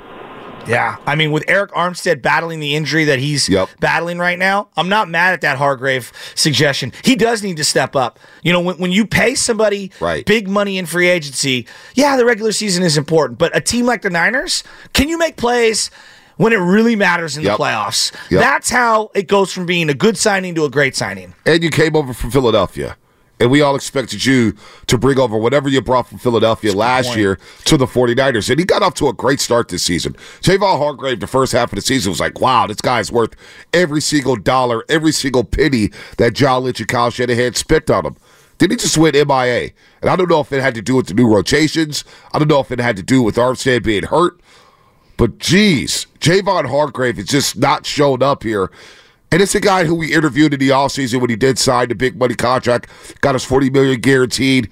Yeah, 0.66 0.96
I 1.06 1.16
mean, 1.16 1.32
with 1.32 1.44
Arik 1.46 1.70
Armstead 1.70 2.22
battling 2.22 2.60
the 2.60 2.74
injury 2.76 3.04
that 3.04 3.18
he's 3.18 3.48
Yep. 3.48 3.68
battling 3.80 4.18
right 4.18 4.38
now, 4.38 4.68
I'm 4.76 4.88
not 4.88 5.08
mad 5.10 5.32
at 5.34 5.40
that 5.40 5.58
Hargrave 5.58 6.12
suggestion. 6.34 6.92
He 7.04 7.16
does 7.16 7.42
need 7.42 7.56
to 7.56 7.64
step 7.64 7.96
up. 7.96 8.18
You 8.42 8.52
know, 8.52 8.60
when, 8.60 8.76
when 8.76 8.92
you 8.92 9.04
pay 9.06 9.34
somebody 9.34 9.90
Right. 10.00 10.24
big 10.24 10.48
money 10.48 10.78
in 10.78 10.86
free 10.86 11.08
agency, 11.08 11.66
yeah, 11.94 12.16
the 12.16 12.24
regular 12.24 12.52
season 12.52 12.82
is 12.84 12.96
important, 12.96 13.38
but 13.38 13.54
a 13.56 13.60
team 13.60 13.86
like 13.86 14.02
the 14.02 14.10
Niners, 14.10 14.62
can 14.92 15.08
you 15.08 15.18
make 15.18 15.36
plays 15.36 15.90
when 16.36 16.52
it 16.52 16.56
really 16.58 16.94
matters 16.96 17.36
in 17.36 17.42
Yep. 17.42 17.56
the 17.58 17.62
playoffs? 17.64 18.12
Yep. 18.30 18.40
That's 18.40 18.70
how 18.70 19.10
it 19.14 19.26
goes 19.26 19.52
from 19.52 19.66
being 19.66 19.90
a 19.90 19.94
good 19.94 20.16
signing 20.16 20.54
to 20.54 20.64
a 20.64 20.70
great 20.70 20.94
signing. 20.96 21.34
and 21.44 21.62
you 21.62 21.70
came 21.70 21.96
over 21.96 22.12
from 22.14 22.30
Philadelphia. 22.30 22.96
And 23.42 23.50
we 23.50 23.60
all 23.60 23.74
expected 23.74 24.24
you 24.24 24.54
to 24.86 24.96
bring 24.96 25.18
over 25.18 25.36
whatever 25.36 25.68
you 25.68 25.82
brought 25.82 26.06
from 26.06 26.18
Philadelphia 26.18 26.72
last 26.72 27.16
year 27.16 27.40
to 27.64 27.76
the 27.76 27.86
49ers. 27.86 28.48
And 28.48 28.60
he 28.60 28.64
got 28.64 28.82
off 28.82 28.94
to 28.94 29.08
a 29.08 29.12
great 29.12 29.40
start 29.40 29.66
this 29.66 29.82
season. 29.82 30.12
Javon 30.42 30.78
Hargrave, 30.78 31.18
the 31.18 31.26
first 31.26 31.50
half 31.50 31.72
of 31.72 31.74
the 31.74 31.82
season, 31.82 32.10
was 32.10 32.20
like, 32.20 32.40
wow, 32.40 32.68
this 32.68 32.80
guy's 32.80 33.10
worth 33.10 33.34
every 33.72 34.00
single 34.00 34.36
dollar, 34.36 34.84
every 34.88 35.10
single 35.10 35.42
penny 35.42 35.90
that 36.18 36.34
John 36.34 36.62
Lynch 36.62 36.78
and 36.78 36.88
Kyle 36.88 37.10
Shanahan 37.10 37.54
spent 37.54 37.90
on 37.90 38.06
him. 38.06 38.16
Then 38.58 38.70
he 38.70 38.76
just 38.76 38.96
went 38.96 39.16
MIA. 39.16 39.70
And 40.02 40.08
I 40.08 40.14
don't 40.14 40.30
know 40.30 40.38
if 40.38 40.52
it 40.52 40.62
had 40.62 40.76
to 40.76 40.82
do 40.82 40.94
with 40.94 41.08
the 41.08 41.14
new 41.14 41.26
rotations. 41.26 42.04
I 42.32 42.38
don't 42.38 42.46
know 42.46 42.60
if 42.60 42.70
it 42.70 42.78
had 42.78 42.94
to 42.94 43.02
do 43.02 43.24
with 43.24 43.34
Armstead 43.34 43.82
being 43.82 44.04
hurt. 44.04 44.40
But 45.16 45.38
geez, 45.38 46.06
Javon 46.20 46.70
Hargrave 46.70 47.16
has 47.16 47.26
just 47.26 47.58
not 47.58 47.86
showing 47.86 48.22
up 48.22 48.44
here. 48.44 48.70
And 49.32 49.40
it's 49.40 49.54
a 49.54 49.60
guy 49.60 49.84
who 49.84 49.94
we 49.94 50.12
interviewed 50.12 50.52
in 50.52 50.60
the 50.60 50.68
offseason 50.68 51.20
when 51.20 51.30
he 51.30 51.36
did 51.36 51.58
sign 51.58 51.88
the 51.88 51.94
big 51.94 52.18
money 52.18 52.34
contract, 52.34 52.88
got 53.22 53.34
his 53.34 53.44
40 53.44 53.70
million 53.70 53.98
guaranteed. 53.98 54.68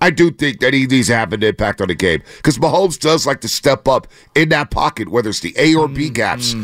I 0.00 0.10
do 0.10 0.30
think 0.32 0.58
that 0.60 0.74
he 0.74 0.86
needs 0.86 1.06
to 1.06 1.14
have 1.14 1.32
an 1.32 1.42
impact 1.42 1.80
on 1.80 1.88
the 1.88 1.94
game 1.94 2.22
because 2.36 2.58
Mahomes 2.58 2.98
does 2.98 3.26
like 3.26 3.40
to 3.42 3.48
step 3.48 3.86
up 3.86 4.08
in 4.34 4.48
that 4.50 4.70
pocket, 4.70 5.08
whether 5.08 5.30
it's 5.30 5.40
the 5.40 5.54
A 5.56 5.74
or 5.76 5.86
B 5.88 6.10
gaps. 6.10 6.54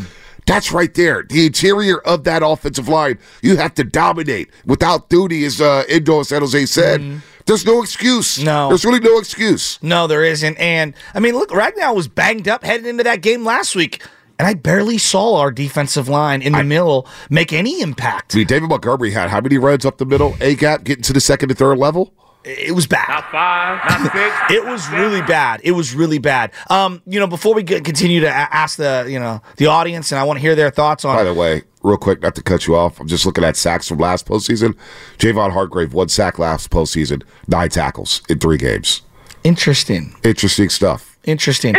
That's 0.45 0.73
right 0.73 0.93
there. 0.93 1.23
The 1.23 1.45
interior 1.45 1.99
of 1.99 2.25
that 2.25 2.43
offensive 2.43 2.89
line, 2.89 3.17
you 3.41 3.55
have 3.55 3.73
to 3.75 3.85
dominate. 3.85 4.49
Without 4.65 5.09
Thuney, 5.09 5.45
as 5.45 5.61
uh, 5.61 5.83
Indo 5.87 6.21
San 6.23 6.41
Jose 6.41 6.65
said, 6.65 7.21
there's 7.45 7.65
no 7.65 7.81
excuse. 7.81 8.43
No. 8.43 8.67
There's 8.67 8.83
really 8.83 8.99
no 8.99 9.17
excuse. 9.17 9.79
No, 9.81 10.05
there 10.07 10.23
isn't. 10.25 10.57
And 10.57 10.93
I 11.13 11.21
mean, 11.21 11.35
look, 11.35 11.49
Ragnow 11.49 11.95
was 11.95 12.09
banged 12.09 12.49
up 12.49 12.65
heading 12.65 12.85
into 12.85 13.03
that 13.05 13.21
game 13.21 13.45
last 13.45 13.75
week. 13.75 14.03
And 14.43 14.49
I 14.49 14.55
barely 14.55 14.97
saw 14.97 15.37
our 15.39 15.51
defensive 15.51 16.09
line 16.09 16.41
in 16.41 16.51
the 16.51 16.65
middle 16.65 17.07
make 17.29 17.53
any 17.53 17.81
impact. 17.81 18.35
I 18.35 18.39
mean, 18.39 18.47
David 18.47 18.67
Montgomery 18.67 19.11
had 19.11 19.29
how 19.29 19.39
many 19.39 19.57
runs 19.57 19.85
up 19.85 19.99
the 19.99 20.05
middle? 20.05 20.35
A 20.41 20.53
gap 20.55 20.83
getting 20.83 21.03
to 21.03 21.13
the 21.13 21.21
second 21.21 21.49
and 21.49 21.57
third 21.57 21.77
level. 21.77 22.13
It 22.43 22.75
was 22.75 22.85
bad. 22.87 23.07
Not 23.07 23.31
five, 23.31 23.79
not 23.89 24.11
six. 24.11 24.35
It 24.51 24.65
was 24.65 24.89
really 24.89 25.21
bad. 25.21 25.61
It 25.63 25.71
was 25.71 25.95
really 25.95 26.17
bad. 26.19 26.51
Um, 26.69 27.01
you 27.07 27.17
know, 27.21 27.27
before 27.27 27.53
we 27.55 27.63
get, 27.63 27.85
continue 27.85 28.19
to 28.19 28.27
a- 28.27 28.29
ask 28.31 28.77
the 28.77 29.05
you 29.07 29.17
know 29.17 29.41
the 29.55 29.67
audience, 29.67 30.11
and 30.11 30.19
I 30.19 30.23
want 30.25 30.39
to 30.39 30.41
hear 30.41 30.53
their 30.53 30.69
thoughts 30.69 31.05
on. 31.05 31.15
By 31.15 31.23
the 31.23 31.33
way, 31.33 31.61
real 31.83 31.95
quick, 31.95 32.21
not 32.21 32.35
to 32.35 32.43
cut 32.43 32.67
you 32.67 32.75
off, 32.75 32.99
I'm 32.99 33.07
just 33.07 33.25
looking 33.25 33.45
at 33.45 33.55
sacks 33.55 33.87
from 33.87 33.99
last 33.99 34.25
postseason. 34.25 34.75
Javon 35.19 35.53
Hargrave, 35.53 35.93
one 35.93 36.09
sack 36.09 36.37
last 36.37 36.69
postseason, 36.69 37.23
nine 37.47 37.69
tackles 37.69 38.21
in 38.27 38.39
three 38.39 38.57
games. 38.57 39.03
Interesting. 39.45 40.13
Interesting 40.25 40.67
stuff. 40.67 41.17
Interesting. 41.23 41.75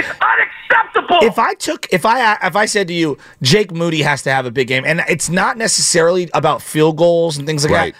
If 1.23 1.38
I 1.38 1.54
took 1.54 1.87
if 1.92 2.04
I 2.06 2.34
if 2.42 2.56
I 2.56 2.66
said 2.66 2.88
to 2.88 2.94
you 2.94 3.18
Jake 3.42 3.73
Moody 3.73 4.02
has 4.02 4.23
to 4.23 4.30
have 4.32 4.46
a 4.46 4.50
big 4.50 4.68
game 4.68 4.84
and 4.84 5.02
it's 5.08 5.28
not 5.28 5.56
necessarily 5.56 6.28
about 6.34 6.62
field 6.62 6.96
goals 6.96 7.37
and 7.37 7.46
things 7.46 7.64
like 7.64 7.73
Right. 7.73 7.94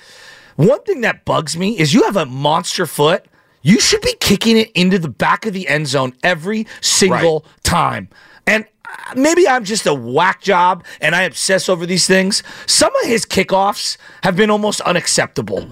that. 0.56 0.64
One 0.66 0.82
thing 0.82 1.00
that 1.02 1.25
bugs 1.25 1.56
me 1.56 1.78
is 1.78 1.92
you 1.94 2.02
have 2.04 2.16
a 2.16 2.26
monster 2.26 2.87
foot. 2.87 3.25
You 3.62 3.80
should 3.80 4.02
be 4.02 4.14
kicking 4.20 4.56
it 4.56 4.70
into 4.73 4.99
the 4.99 5.08
back 5.08 5.46
of 5.46 5.52
the 5.54 5.66
end 5.68 5.87
zone 5.88 6.12
every 6.23 6.66
single 6.80 7.44
time. 7.62 8.08
And 8.46 8.66
uh, 8.87 9.14
maybe 9.16 9.49
I'm 9.49 9.64
just 9.64 9.87
a 9.87 9.94
whack 9.94 10.42
job 10.42 10.84
and 11.00 11.14
I 11.14 11.23
obsess 11.23 11.68
over 11.68 11.87
these 11.87 12.06
things. 12.06 12.42
Some 12.66 12.92
of 13.02 13.08
his 13.08 13.25
kickoffs 13.25 13.96
have 14.23 14.37
been 14.37 14.50
almost 14.50 14.80
unacceptable. 14.82 15.68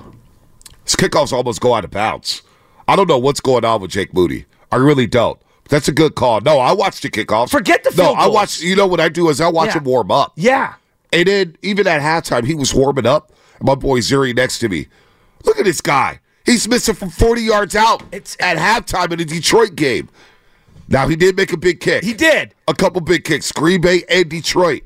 His 0.84 0.96
kickoffs 0.96 1.32
almost 1.32 1.60
go 1.60 1.74
out 1.74 1.84
of 1.84 1.90
bounds. 1.90 2.42
I 2.88 2.96
don't 2.96 3.08
know 3.08 3.18
what's 3.18 3.40
going 3.40 3.64
on 3.64 3.80
with 3.80 3.90
Jake 3.92 4.12
Moody. 4.14 4.46
I 4.72 4.76
really 4.76 5.06
don't. 5.06 5.38
That's 5.72 5.88
a 5.88 5.92
good 5.92 6.14
call. 6.16 6.42
No, 6.42 6.58
I 6.58 6.72
watched 6.72 7.00
the 7.02 7.08
kickoffs. 7.08 7.48
Forget 7.48 7.82
the 7.82 7.92
No, 7.96 8.12
I 8.12 8.24
goals. 8.24 8.34
watch. 8.34 8.60
You 8.60 8.76
know 8.76 8.86
what 8.86 9.00
I 9.00 9.08
do 9.08 9.30
is 9.30 9.40
I 9.40 9.48
watch 9.48 9.68
Yeah. 9.68 9.78
him 9.78 9.84
warm 9.84 10.10
up. 10.10 10.32
Yeah. 10.36 10.74
And 11.14 11.26
then 11.26 11.56
even 11.62 11.86
at 11.86 12.02
halftime, 12.02 12.44
he 12.46 12.52
was 12.54 12.74
warming 12.74 13.06
up. 13.06 13.32
My 13.62 13.74
boy 13.74 14.00
Zuri 14.00 14.36
next 14.36 14.58
to 14.58 14.68
me. 14.68 14.88
Look 15.44 15.58
at 15.58 15.64
this 15.64 15.80
guy. 15.80 16.20
He's 16.44 16.68
missing 16.68 16.94
from 16.94 17.08
40 17.08 17.40
yards 17.40 17.74
out 17.74 18.02
It's- 18.12 18.36
at 18.38 18.58
halftime 18.58 19.12
in 19.12 19.18
the 19.20 19.24
Detroit 19.24 19.74
game. 19.74 20.10
Now 20.88 21.08
he 21.08 21.16
did 21.16 21.38
make 21.38 21.54
a 21.54 21.56
big 21.56 21.80
kick. 21.80 22.04
He 22.04 22.12
did. 22.12 22.52
a 22.68 22.74
couple 22.74 23.00
big 23.00 23.24
kicks, 23.24 23.50
Green 23.50 23.80
Bay 23.80 24.04
and 24.10 24.28
Detroit. 24.28 24.82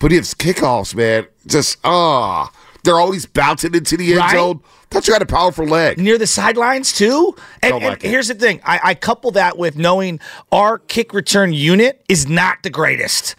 But 0.00 0.10
his 0.10 0.34
kickoffs, 0.34 0.96
man, 0.96 1.26
just 1.46 1.76
ah, 1.84 2.50
they're 2.84 3.00
always 3.00 3.26
bouncing 3.26 3.74
into 3.74 3.96
the 3.96 4.10
end 4.12 4.18
Right? 4.18 4.32
zone. 4.36 4.60
Thought 4.90 5.08
you 5.08 5.12
had 5.12 5.22
a 5.22 5.26
powerful 5.26 5.66
leg. 5.66 5.98
near 5.98 6.18
the 6.18 6.26
sidelines 6.26 6.92
too. 6.92 7.34
And, 7.62 7.74
and 7.74 7.84
like 7.84 8.02
here's 8.02 8.28
the 8.28 8.34
thing: 8.34 8.60
I, 8.64 8.80
I 8.84 8.94
couple 8.94 9.32
that 9.32 9.58
with 9.58 9.76
knowing 9.76 10.20
our 10.52 10.78
kick 10.78 11.12
return 11.12 11.52
unit 11.52 12.04
is 12.08 12.28
not 12.28 12.62
the 12.62 12.70
greatest. 12.70 13.34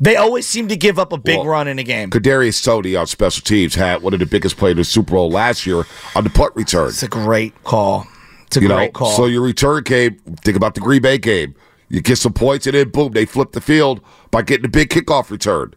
They 0.00 0.16
always 0.16 0.46
seem 0.46 0.68
to 0.68 0.76
give 0.76 0.98
up 0.98 1.12
a 1.12 1.16
big 1.18 1.38
Well, 1.38 1.46
run 1.46 1.68
in 1.68 1.78
a 1.78 1.84
game. 1.84 2.10
Kadarius 2.10 2.62
Toney 2.64 2.96
on 2.96 3.06
special 3.06 3.42
teams 3.42 3.74
had 3.76 4.02
one 4.02 4.12
of 4.12 4.18
the 4.20 4.26
biggest 4.26 4.56
plays 4.56 4.72
in 4.72 4.76
the 4.78 4.84
Super 4.84 5.12
Bowl 5.12 5.30
last 5.30 5.66
year 5.66 5.84
on 6.14 6.24
the 6.24 6.30
punt 6.30 6.54
return. 6.56 6.88
It's 6.88 7.02
a 7.04 7.08
great 7.08 7.54
call. 7.64 8.06
It's 8.46 8.56
a 8.56 8.60
You 8.60 8.68
know, 8.68 8.74
great 8.76 8.92
call. 8.92 9.12
so 9.12 9.26
your 9.26 9.42
return 9.42 9.82
game. 9.84 10.16
Think 10.42 10.56
about 10.56 10.74
the 10.74 10.80
Green 10.80 11.00
Bay 11.00 11.16
game. 11.18 11.54
You 11.88 12.00
get 12.00 12.18
some 12.18 12.32
points 12.32 12.66
and 12.66 12.74
then 12.74 12.88
boom, 12.90 13.12
they 13.12 13.24
flip 13.24 13.52
the 13.52 13.60
field 13.60 14.00
by 14.32 14.42
getting 14.42 14.64
a 14.66 14.68
big 14.68 14.90
kickoff 14.90 15.30
return. 15.30 15.74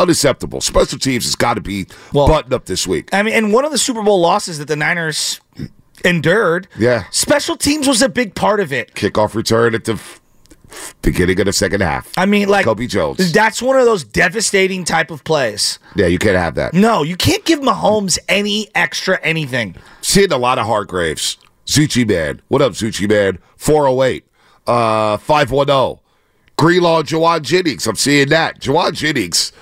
Unacceptable. 0.00 0.60
Special 0.60 0.98
teams 0.98 1.24
has 1.24 1.34
got 1.36 1.54
to 1.54 1.60
be 1.60 1.86
Well- 2.12 2.26
buttoned 2.26 2.54
up 2.54 2.64
this 2.66 2.86
week. 2.86 3.08
I 3.12 3.22
mean, 3.22 3.34
and 3.34 3.52
one 3.52 3.64
of 3.64 3.70
the 3.72 3.78
Super 3.78 4.02
Bowl 4.02 4.20
losses 4.20 4.58
that 4.58 4.66
the 4.68 4.76
Niners 4.76 5.40
endured, 6.04 6.68
Yeah. 6.78 7.04
special 7.10 7.56
teams 7.56 7.86
was 7.86 8.00
a 8.02 8.08
big 8.08 8.34
part 8.34 8.60
of 8.60 8.72
it. 8.72 8.94
Kickoff 8.94 9.34
return 9.34 9.74
at 9.74 9.84
the 9.84 9.92
f- 9.94 10.20
beginning 11.02 11.38
of 11.40 11.46
the 11.46 11.52
second 11.52 11.82
half. 11.82 12.08
I 12.16 12.24
mean, 12.26 12.48
like 12.48 12.64
Kobe 12.64 12.86
Jones. 12.86 13.32
That's 13.32 13.60
one 13.60 13.76
of 13.76 13.84
those 13.84 14.02
devastating 14.04 14.84
type 14.84 15.10
of 15.10 15.22
plays. 15.24 15.78
Yeah, 15.96 16.06
you 16.06 16.18
can't 16.18 16.36
have 16.36 16.54
that. 16.54 16.72
No, 16.72 17.02
you 17.02 17.16
can't 17.16 17.44
give 17.44 17.60
Mahomes 17.60 18.18
any 18.28 18.68
extra 18.74 19.18
anything. 19.22 19.74
Seeing 20.00 20.32
a 20.32 20.38
lot 20.38 20.58
of 20.58 20.66
Hargraves. 20.66 21.36
Zucci 21.66 22.08
Man. 22.08 22.40
What 22.48 22.62
up, 22.62 22.72
Zucci 22.72 23.08
Man? 23.08 23.38
408. 23.56 24.24
Uh, 24.66 25.16
510. 25.18 25.98
Greenlaw, 26.56 27.02
Jauan 27.02 27.42
Jennings. 27.42 27.86
I'm 27.86 27.96
seeing 27.96 28.28
that. 28.30 28.60
Jauan 28.60 28.92
Jennings. 28.92 29.52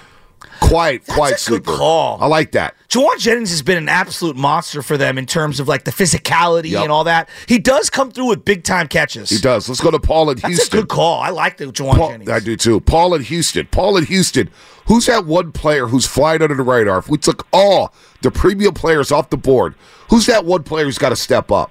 Quiet, 0.61 1.07
quiet 1.07 1.31
a 1.31 1.35
good 1.35 1.39
sleeper. 1.41 1.77
call. 1.77 2.19
I 2.23 2.27
like 2.27 2.53
that. 2.53 2.75
Jauan 2.89 3.19
Jennings 3.19 3.51
has 3.51 3.63
been 3.63 3.77
an 3.79 3.89
absolute 3.89 4.37
monster 4.37 4.83
for 4.83 4.97
them 4.97 5.17
in 5.19 5.25
terms 5.27 5.61
of 5.61 5.69
like 5.69 5.85
the 5.85 5.91
physicality 5.91 6.71
Yep. 6.71 6.83
and 6.85 6.93
all 6.93 7.05
that. 7.05 7.29
He 7.47 7.59
does 7.59 7.89
come 7.91 8.11
through 8.11 8.27
with 8.27 8.45
big 8.45 8.65
time 8.65 8.89
catches. 8.89 9.31
He 9.31 9.39
does. 9.39 9.69
Let's 9.69 9.81
go 9.81 9.91
to 9.91 9.99
Paul 10.01 10.31
in 10.31 10.37
That's 10.39 10.49
Houston. 10.57 10.79
a 10.79 10.83
good 10.83 10.89
call. 10.89 11.21
I 11.21 11.31
like 11.31 11.57
the 11.59 11.67
Jauan 11.67 11.95
Paul, 11.97 12.11
Jennings. 12.11 12.31
I 12.31 12.41
do 12.41 12.57
too. 12.57 12.81
Paul 12.81 13.15
in 13.15 13.23
Houston. 13.23 13.67
Paul 13.71 13.97
in 13.97 14.05
Houston. 14.07 14.51
Who's 14.87 15.07
that 15.07 15.27
one 15.27 15.53
player 15.53 15.87
who's 15.87 16.07
flying 16.07 16.43
under 16.43 16.55
the 16.55 16.63
radar? 16.63 16.99
If 16.99 17.09
we 17.09 17.19
took 17.19 17.47
all 17.53 17.93
the 18.23 18.31
premium 18.31 18.75
players 18.75 19.13
off 19.13 19.31
the 19.31 19.37
board, 19.37 19.75
who's 20.11 20.27
that 20.27 20.45
one 20.45 20.63
player 20.65 20.85
who's 20.87 20.99
got 20.99 21.11
to 21.11 21.17
step 21.17 21.51
up? 21.53 21.71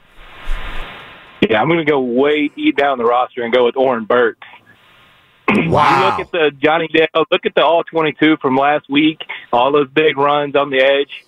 Yeah, 1.48 1.62
I'm 1.62 1.67
going 1.67 1.79
to 1.79 1.86
go 1.86 2.00
way 2.00 2.48
deep 2.48 2.77
down 2.77 2.98
the 2.98 3.06
roster 3.06 3.44
and 3.44 3.53
go 3.53 3.65
with 3.65 3.75
Oren 3.77 4.06
Burks. 5.48 5.60
You 5.66 5.70
Wow. 5.72 6.18
look 6.18 6.27
at 6.27 6.32
the 6.32 6.51
Johnny 6.62 6.88
Dale, 6.89 7.08
look 7.32 7.46
at 7.46 7.56
the 7.56 7.63
All 7.66 7.84
22 7.84 8.38
from 8.38 8.56
last 8.56 8.89
week, 8.89 9.22
all 9.51 9.72
those 9.72 9.89
big 9.89 10.18
runs 10.18 10.56
on 10.56 10.70
the 10.70 10.80
edge. 10.80 11.24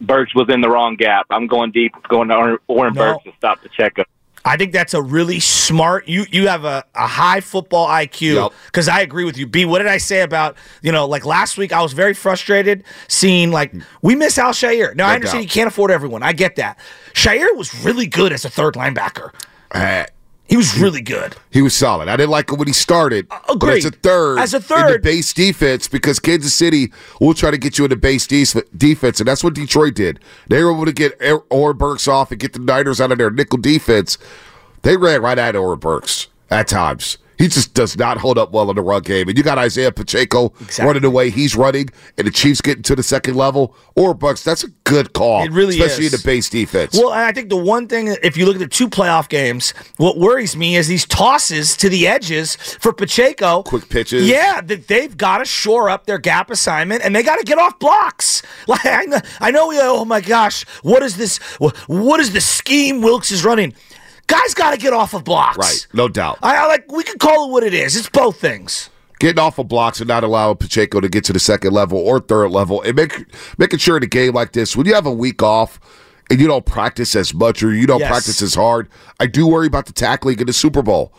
Burks 0.00 0.34
was 0.34 0.48
in 0.48 0.60
the 0.62 0.68
wrong 0.68 0.96
gap. 0.96 1.26
I'm 1.30 1.46
going 1.46 1.72
deep, 1.72 1.92
going 2.08 2.28
to 2.28 2.34
Oren, 2.34 2.58
Oren 2.68 2.94
No. 2.94 3.12
Burks 3.14 3.24
to 3.24 3.32
stop 3.36 3.62
the 3.62 3.68
checkup. 3.68 4.06
I 4.42 4.56
think 4.56 4.72
that's 4.72 4.94
a 4.94 5.02
really 5.02 5.38
smart. 5.38 6.08
You 6.08 6.24
you 6.30 6.48
have 6.48 6.64
a, 6.64 6.82
a 6.94 7.06
high 7.06 7.42
football 7.42 7.86
IQ 7.86 8.34
Yep. 8.36 8.52
because 8.66 8.88
I 8.88 9.02
agree 9.02 9.24
with 9.24 9.36
you. 9.36 9.46
B, 9.46 9.66
what 9.66 9.80
did 9.80 9.86
I 9.88 9.98
say 9.98 10.22
about 10.22 10.56
you 10.80 10.90
know 10.92 11.06
like 11.06 11.26
last 11.26 11.58
week? 11.58 11.74
I 11.74 11.82
was 11.82 11.92
very 11.92 12.14
frustrated 12.14 12.82
seeing 13.06 13.50
like 13.50 13.74
we 14.00 14.14
miss 14.14 14.38
Al-Shaair. 14.38 14.96
Now 14.96 15.08
I 15.08 15.14
understand 15.16 15.40
doubt. 15.42 15.54
you 15.54 15.60
can't 15.60 15.68
afford 15.68 15.90
everyone. 15.90 16.22
I 16.22 16.32
get 16.32 16.56
that. 16.56 16.78
Shaair 17.12 17.54
was 17.54 17.84
really 17.84 18.06
good 18.06 18.32
as 18.32 18.46
a 18.46 18.48
third 18.48 18.74
linebacker. 18.76 19.34
Uh, 19.72 20.06
He 20.50 20.56
was 20.56 20.76
really 20.78 21.00
good. 21.00 21.36
He 21.50 21.62
was 21.62 21.74
solid. 21.76 22.08
I 22.08 22.16
didn't 22.16 22.30
like 22.30 22.50
it 22.52 22.58
when 22.58 22.66
he 22.66 22.74
started. 22.74 23.28
But 23.28 23.76
as 23.78 23.84
a 23.84 23.90
third, 23.92 24.38
As 24.40 24.52
a 24.52 24.60
third 24.60 24.86
in 24.86 24.92
the 24.94 24.98
base 24.98 25.32
defense, 25.32 25.86
because 25.86 26.18
Kansas 26.18 26.52
City 26.52 26.92
will 27.20 27.34
try 27.34 27.52
to 27.52 27.56
get 27.56 27.78
you 27.78 27.84
in 27.84 27.90
the 27.90 27.96
base 27.96 28.26
de- 28.26 28.44
defense, 28.76 29.20
and 29.20 29.28
that's 29.28 29.44
what 29.44 29.54
Detroit 29.54 29.94
did. 29.94 30.18
They 30.48 30.62
were 30.64 30.72
able 30.72 30.86
to 30.86 30.92
get 30.92 31.16
Er- 31.22 31.44
Orr 31.50 31.72
Burks 31.72 32.08
off 32.08 32.32
and 32.32 32.40
get 32.40 32.52
the 32.52 32.58
Niners 32.58 33.00
out 33.00 33.12
of 33.12 33.18
their 33.18 33.30
nickel 33.30 33.58
defense. 33.58 34.18
They 34.82 34.96
ran 34.96 35.22
right 35.22 35.38
at 35.38 35.54
Orr 35.54 35.76
Burks 35.76 36.26
at 36.50 36.66
times. 36.66 37.18
He 37.40 37.48
just 37.48 37.72
does 37.72 37.96
not 37.96 38.18
hold 38.18 38.36
up 38.36 38.52
well 38.52 38.68
in 38.68 38.76
the 38.76 38.82
run 38.82 39.00
game. 39.00 39.26
And 39.28 39.38
you 39.38 39.42
got 39.42 39.56
Isaiah 39.56 39.90
Pacheco 39.90 40.52
Exactly. 40.60 40.84
running 40.84 41.02
the 41.02 41.10
way 41.10 41.30
he's 41.30 41.56
running, 41.56 41.88
and 42.18 42.26
the 42.26 42.30
Chiefs 42.30 42.60
getting 42.60 42.82
to 42.82 42.94
the 42.94 43.02
second 43.02 43.34
level. 43.34 43.74
or 43.96 44.12
Bucks. 44.12 44.44
that's 44.44 44.62
a 44.62 44.68
good 44.84 45.14
call. 45.14 45.42
It 45.44 45.50
really 45.50 45.80
especially 45.80 46.04
is. 46.06 46.12
in 46.14 46.20
the 46.20 46.24
base 46.26 46.50
defense. 46.50 46.94
Well, 46.98 47.12
and 47.12 47.22
I 47.22 47.32
think 47.32 47.48
the 47.48 47.56
one 47.56 47.86
thing, 47.88 48.08
if 48.22 48.36
you 48.36 48.44
look 48.44 48.56
at 48.56 48.60
the 48.60 48.66
two 48.68 48.88
playoff 48.88 49.28
games, 49.30 49.72
what 49.96 50.18
worries 50.18 50.54
me 50.54 50.76
is 50.76 50.86
these 50.88 51.06
tosses 51.06 51.76
to 51.78 51.88
the 51.88 52.06
edges 52.06 52.56
for 52.56 52.92
Pacheco. 52.92 53.62
Quick 53.62 53.88
pitches. 53.88 54.28
Yeah, 54.28 54.60
that 54.60 54.86
they've 54.88 55.16
got 55.16 55.38
to 55.38 55.44
shore 55.46 55.88
up 55.88 56.04
their 56.06 56.18
gap 56.18 56.50
assignment 56.50 57.02
and 57.02 57.16
they 57.16 57.22
got 57.22 57.36
to 57.38 57.44
get 57.44 57.58
off 57.58 57.78
blocks. 57.78 58.42
Like 58.66 58.84
I 58.86 59.04
know, 59.06 59.18
I 59.40 59.50
know. 59.50 59.70
Oh 59.72 60.04
my 60.04 60.20
gosh, 60.20 60.64
what 60.82 61.02
is 61.02 61.16
this? 61.16 61.38
What 61.58 62.20
is 62.20 62.32
the 62.32 62.40
scheme 62.40 63.00
Wilks 63.00 63.30
is 63.32 63.44
running? 63.44 63.74
Guys 64.30 64.54
got 64.54 64.70
to 64.70 64.76
get 64.78 64.92
off 64.92 65.12
of 65.14 65.24
blocks. 65.24 65.58
right, 65.58 65.86
no 65.92 66.08
doubt. 66.08 66.38
I, 66.42 66.56
I 66.56 66.66
like. 66.66 66.90
We 66.92 67.02
can 67.02 67.18
call 67.18 67.48
it 67.48 67.52
what 67.52 67.62
it 67.64 67.74
is. 67.74 67.96
It's 67.96 68.08
both 68.08 68.40
things. 68.40 68.88
getting 69.18 69.38
off 69.40 69.58
of 69.58 69.66
blocks 69.68 70.00
and 70.00 70.08
not 70.08 70.22
allowing 70.24 70.56
Pacheco 70.56 71.00
to 71.00 71.08
get 71.08 71.24
to 71.24 71.32
the 71.32 71.40
second 71.40 71.72
level 71.72 71.98
or 71.98 72.20
third 72.20 72.50
level, 72.50 72.80
and 72.82 72.94
make, 72.96 73.24
making 73.58 73.78
sure 73.80 73.96
in 73.96 74.02
a 74.02 74.06
game 74.06 74.32
like 74.34 74.52
this, 74.52 74.76
when 74.76 74.86
you 74.86 74.94
have 74.94 75.04
a 75.06 75.12
week 75.12 75.42
off 75.42 75.80
and 76.30 76.40
you 76.40 76.46
don't 76.46 76.64
practice 76.64 77.16
as 77.16 77.34
much 77.34 77.62
or 77.62 77.74
you 77.74 77.86
don't 77.86 77.98
Yes. 78.00 78.08
practice 78.08 78.40
as 78.40 78.54
hard, 78.54 78.88
I 79.18 79.26
do 79.26 79.46
worry 79.48 79.66
about 79.66 79.86
the 79.86 79.92
tackling 79.92 80.38
in 80.38 80.46
the 80.46 80.52
Super 80.52 80.80
Bowl. 80.80 81.12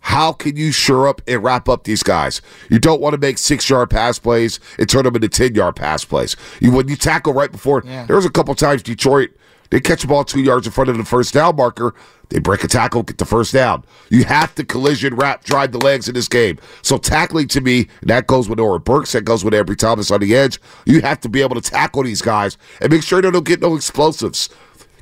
How 0.00 0.32
can 0.32 0.56
you 0.56 0.72
shore 0.72 1.06
up 1.08 1.22
and 1.28 1.42
wrap 1.42 1.68
up 1.68 1.84
these 1.84 2.02
guys? 2.02 2.42
You 2.70 2.78
don't 2.78 3.00
want 3.00 3.14
to 3.14 3.18
make 3.18 3.38
six 3.38 3.68
yard 3.70 3.88
pass 3.90 4.18
plays 4.18 4.58
and 4.78 4.88
turn 4.88 5.04
them 5.04 5.14
into 5.14 5.28
ten 5.28 5.54
yard 5.54 5.76
pass 5.76 6.04
plays. 6.04 6.34
You 6.60 6.72
when 6.72 6.88
you 6.88 6.96
tackle 6.96 7.32
right 7.34 7.50
before, 7.52 7.80
there 7.82 8.16
was 8.16 8.26
a 8.26 8.30
couple 8.30 8.54
times 8.54 8.82
Detroit 8.82 9.30
they 9.70 9.80
catch 9.80 10.02
the 10.02 10.08
ball 10.08 10.24
two 10.24 10.40
yards 10.42 10.66
in 10.66 10.72
front 10.72 10.90
of 10.90 10.96
the 10.96 11.04
first 11.04 11.34
down 11.34 11.56
marker. 11.56 11.94
They 12.30 12.38
break 12.38 12.64
a 12.64 12.68
tackle, 12.68 13.02
get 13.02 13.18
the 13.18 13.24
first 13.26 13.52
down. 13.52 13.84
You 14.10 14.24
have 14.24 14.54
to 14.56 14.64
collision 14.64 15.14
wrap, 15.14 15.44
drive 15.44 15.72
the 15.72 15.78
legs 15.78 16.08
in 16.08 16.14
this 16.14 16.26
game. 16.28 16.58
So 16.82 16.96
tackling 16.98 17.48
to 17.48 17.60
me, 17.60 17.88
that 18.02 18.26
goes 18.26 18.48
with 18.48 18.58
Oren 18.58 18.82
Burks, 18.82 19.12
that 19.12 19.22
goes 19.22 19.44
with 19.44 19.52
Ambry 19.54 19.76
Thomas 19.76 20.10
on 20.10 20.20
the 20.20 20.34
edge. 20.34 20.58
You 20.86 21.00
have 21.02 21.20
to 21.20 21.28
be 21.28 21.42
able 21.42 21.60
to 21.60 21.70
tackle 21.70 22.02
these 22.02 22.22
guys 22.22 22.56
and 22.80 22.90
make 22.92 23.02
sure 23.02 23.20
they 23.20 23.30
don't 23.30 23.44
get 23.46 23.60
no 23.60 23.76
explosives. 23.76 24.48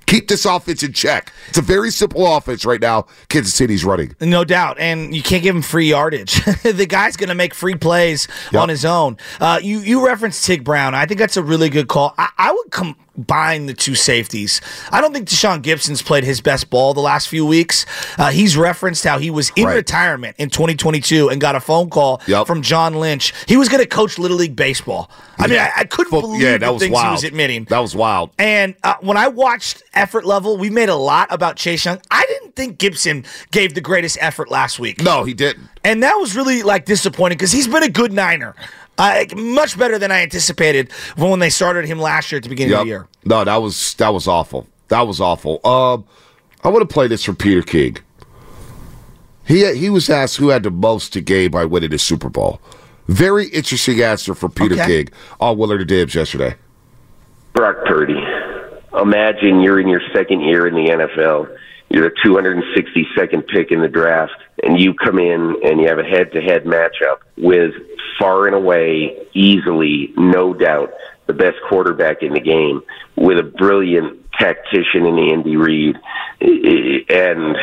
Keep 0.06 0.28
this 0.28 0.44
offense 0.44 0.82
in 0.82 0.92
check. 0.92 1.32
It's 1.48 1.58
a 1.58 1.62
very 1.62 1.90
simple 1.90 2.26
offense 2.36 2.64
right 2.66 2.80
now. 2.80 3.06
Kansas 3.28 3.54
City's 3.54 3.84
running. 3.84 4.14
No 4.20 4.44
doubt, 4.44 4.78
and 4.80 5.14
you 5.14 5.22
can't 5.22 5.44
give 5.44 5.54
him 5.54 5.62
free 5.62 5.88
yardage. 5.88 6.44
the 6.64 6.86
guy's 6.86 7.16
going 7.16 7.28
to 7.28 7.34
make 7.36 7.54
free 7.54 7.76
plays 7.76 8.26
Yep. 8.52 8.62
on 8.62 8.68
his 8.68 8.84
own. 8.84 9.16
Uh, 9.40 9.60
you 9.62 9.78
you 9.78 10.04
referenced 10.04 10.44
Tig 10.44 10.64
Brown. 10.64 10.94
I 10.94 11.06
think 11.06 11.18
that's 11.20 11.36
a 11.36 11.42
really 11.42 11.70
good 11.70 11.86
call. 11.86 12.14
I, 12.18 12.28
I 12.36 12.52
would 12.52 12.70
com- 12.72 12.96
buying 13.16 13.66
the 13.66 13.74
two 13.74 13.94
safeties. 13.94 14.60
I 14.90 15.00
don't 15.00 15.12
think 15.12 15.28
Tashaun 15.28 15.62
Gipson's 15.62 16.00
played 16.02 16.24
his 16.24 16.40
best 16.40 16.70
ball 16.70 16.94
the 16.94 17.00
last 17.00 17.28
few 17.28 17.44
weeks. 17.44 17.84
Uh, 18.18 18.30
he's 18.30 18.56
referenced 18.56 19.04
how 19.04 19.18
he 19.18 19.30
was 19.30 19.50
in 19.56 19.66
Right. 19.66 19.74
retirement 19.76 20.36
in 20.38 20.48
2022 20.50 21.28
and 21.28 21.40
got 21.40 21.54
a 21.54 21.60
phone 21.60 21.90
call 21.90 22.20
Yep. 22.26 22.46
from 22.46 22.62
John 22.62 22.94
Lynch. 22.94 23.32
He 23.46 23.56
was 23.56 23.68
going 23.68 23.82
to 23.82 23.88
coach 23.88 24.18
Little 24.18 24.36
League 24.38 24.56
Baseball. 24.56 25.10
I 25.38 25.46
mean, 25.46 25.58
I, 25.58 25.70
I 25.78 25.84
couldn't 25.84 26.10
Fo- 26.10 26.20
believe 26.22 26.40
yeah, 26.42 26.56
that 26.58 26.72
was 26.72 26.80
things 26.82 26.90
he 26.90 26.94
wild. 26.94 27.12
was 27.12 27.24
admitting. 27.24 27.64
That 27.64 27.80
was 27.80 27.94
wild. 27.96 28.30
And 28.38 28.74
uh, 28.84 28.94
when 29.00 29.16
I 29.16 29.28
watched 29.28 29.82
effort 29.94 30.24
level, 30.24 30.56
we 30.56 30.70
made 30.70 30.88
a 30.88 30.94
lot 30.96 31.28
about 31.30 31.56
Chase 31.56 31.84
Young. 31.84 32.00
I 32.10 32.24
didn't 32.28 32.54
think 32.56 32.78
Gipson 32.78 33.26
gave 33.50 33.74
the 33.74 33.80
greatest 33.80 34.18
effort 34.20 34.50
last 34.50 34.78
week. 34.78 35.02
No, 35.02 35.24
he 35.24 35.34
didn't. 35.34 35.68
And 35.84 36.02
that 36.02 36.14
was 36.14 36.36
really 36.36 36.62
like 36.62 36.84
disappointing 36.84 37.36
because 37.38 37.50
he's 37.52 37.66
been 37.66 37.82
a 37.82 37.88
good 37.90 38.12
Niner. 38.12 38.54
Uh, 38.98 39.24
much 39.36 39.78
better 39.78 39.98
than 39.98 40.12
I 40.12 40.22
anticipated 40.22 40.92
when 41.16 41.38
they 41.38 41.50
started 41.50 41.86
him 41.86 41.98
last 41.98 42.30
year 42.30 42.36
at 42.36 42.42
the 42.42 42.48
beginning 42.48 42.74
of 42.74 42.80
the 42.80 42.86
year. 42.86 43.08
No, 43.24 43.42
that 43.44 43.56
was 43.56 43.94
that 43.94 44.10
was 44.12 44.28
awful. 44.28 44.66
That 44.88 45.06
was 45.06 45.20
awful. 45.20 45.60
Um, 45.66 46.04
I 46.62 46.68
want 46.68 46.88
to 46.88 46.92
play 46.92 47.08
this 47.08 47.24
for 47.24 47.32
Peter 47.32 47.62
King. 47.62 47.96
He 49.46 49.74
he 49.74 49.90
was 49.90 50.08
asked 50.10 50.36
who 50.36 50.50
had 50.50 50.62
the 50.62 50.70
most 50.70 51.12
to 51.14 51.20
gain 51.20 51.50
by 51.50 51.64
winning 51.64 51.90
the 51.90 51.98
Super 51.98 52.28
Bowl. 52.28 52.60
Very 53.08 53.48
interesting 53.48 54.00
answer 54.00 54.34
for 54.34 54.48
Peter 54.48 54.74
Okay. 54.74 55.04
King 55.04 55.08
on 55.40 55.58
Willard 55.58 55.80
and 55.80 55.88
Dibs 55.88 56.14
yesterday. 56.14 56.54
Brock 57.52 57.76
Purdy. 57.86 58.22
Imagine 59.00 59.60
you're 59.60 59.80
in 59.80 59.88
your 59.88 60.02
second 60.14 60.42
year 60.42 60.66
in 60.66 60.74
the 60.74 60.90
NFL. 60.90 61.56
You're 61.88 62.10
the 62.10 62.16
262nd 62.24 63.46
pick 63.48 63.70
in 63.70 63.80
the 63.80 63.88
draft, 63.88 64.32
and 64.62 64.80
you 64.80 64.94
come 64.94 65.18
in 65.18 65.56
and 65.64 65.80
you 65.80 65.88
have 65.88 65.98
a 65.98 66.04
head-to-head 66.04 66.64
matchup 66.64 67.20
with 67.36 67.72
far 68.18 68.46
and 68.46 68.54
away, 68.54 69.16
easily, 69.34 70.12
no 70.16 70.54
doubt, 70.54 70.92
the 71.26 71.32
best 71.32 71.56
quarterback 71.68 72.22
in 72.22 72.32
the 72.32 72.40
game, 72.40 72.82
with 73.16 73.38
a 73.38 73.42
brilliant 73.42 74.18
tactician 74.38 75.06
in 75.06 75.18
Andy 75.18 75.56
Reid, 75.56 75.96
and 76.40 77.56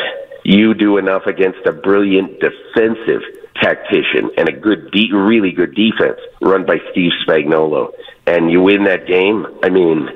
you 0.43 0.73
do 0.73 0.97
enough 0.97 1.25
against 1.25 1.65
a 1.65 1.71
brilliant 1.71 2.39
defensive 2.39 3.21
tactician 3.61 4.31
and 4.37 4.47
a 4.47 4.53
good, 4.53 4.89
de- 4.91 5.11
really 5.13 5.51
good 5.51 5.75
defense 5.75 6.19
run 6.41 6.65
by 6.65 6.77
Steve 6.91 7.11
Spagnuolo, 7.27 7.91
and 8.25 8.49
you 8.51 8.61
win 8.61 8.85
that 8.85 9.05
game. 9.07 9.45
I 9.63 9.69
mean, 9.69 10.07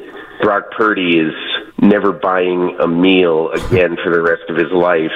Brock 0.41 0.71
Purdy 0.71 1.19
is 1.19 1.33
never 1.79 2.11
buying 2.11 2.77
a 2.79 2.87
meal 2.87 3.51
again 3.51 3.97
for 4.03 4.11
the 4.11 4.21
rest 4.21 4.43
of 4.49 4.55
his 4.55 4.71
life 4.71 5.11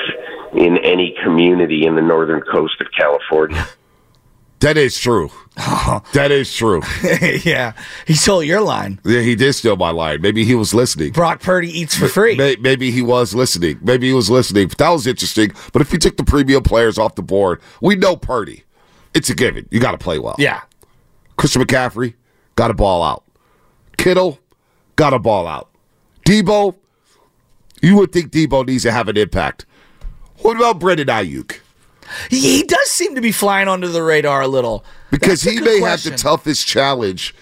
in 0.53 0.77
any 0.79 1.15
community 1.23 1.85
in 1.85 1.95
the 1.95 2.01
northern 2.01 2.41
coast 2.41 2.79
of 2.81 2.87
California. 2.97 3.67
That 4.59 4.75
is 4.77 4.97
true. 4.97 5.29
that 6.13 6.29
is 6.31 6.51
true. 6.55 6.81
yeah, 7.43 7.73
he 8.07 8.15
stole 8.15 8.41
your 8.43 8.61
line. 8.61 8.99
Yeah, 9.05 9.21
he 9.21 9.35
did 9.35 9.53
steal 9.53 9.75
my 9.75 9.91
line. 9.91 10.19
Maybe 10.21 10.45
he 10.45 10.55
was 10.55 10.73
listening. 10.73 11.11
Brock 11.11 11.41
Purdy 11.41 11.67
eats 11.79 11.95
for 11.95 12.07
free. 12.07 12.35
May- 12.35 12.55
Maybe 12.59 12.89
he 12.89 13.03
was 13.03 13.35
listening. 13.35 13.77
Maybe 13.83 14.07
he 14.07 14.13
was 14.13 14.29
listening. 14.31 14.69
That 14.79 14.89
was 14.89 15.05
interesting. 15.05 15.51
But 15.73 15.83
if 15.83 15.93
you 15.93 15.99
took 15.99 16.17
the 16.17 16.23
premium 16.23 16.63
players 16.63 16.97
off 16.97 17.13
the 17.15 17.21
board, 17.21 17.61
we 17.81 17.95
know 17.95 18.15
Purdy. 18.15 18.63
It's 19.13 19.29
a 19.29 19.35
given. 19.35 19.67
You 19.71 19.79
got 19.79 19.91
to 19.91 19.97
play 19.99 20.17
well. 20.17 20.35
Yeah. 20.39 20.61
Christian 21.37 21.61
McCaffrey 21.61 22.15
got 22.55 22.71
a 22.71 22.73
ball 22.73 23.03
out. 23.03 23.23
Kittle 23.97 24.39
got 24.95 25.13
a 25.13 25.19
ball 25.19 25.45
out. 25.47 25.69
Deebo, 26.25 26.75
you 27.81 27.95
would 27.97 28.11
think 28.11 28.31
Deebo 28.31 28.65
needs 28.65 28.83
to 28.83 28.91
have 28.91 29.07
an 29.07 29.17
impact. 29.17 29.65
What 30.41 30.55
about 30.57 30.79
Brandon 30.79 31.07
Aiyuk? 31.07 31.59
He, 32.29 32.63
does 32.63 32.89
seem 32.89 33.15
to 33.15 33.21
be 33.21 33.31
flying 33.33 33.67
under 33.67 33.87
the 33.87 34.01
radar 34.01 34.41
a 34.41 34.47
little. 34.47 34.85
Because 35.11 35.41
That's 35.41 35.57
he 35.57 35.61
may 35.61 35.79
question. 35.79 36.11
have 36.11 36.19
the 36.19 36.23
toughest 36.23 36.65
challenge 36.65 37.35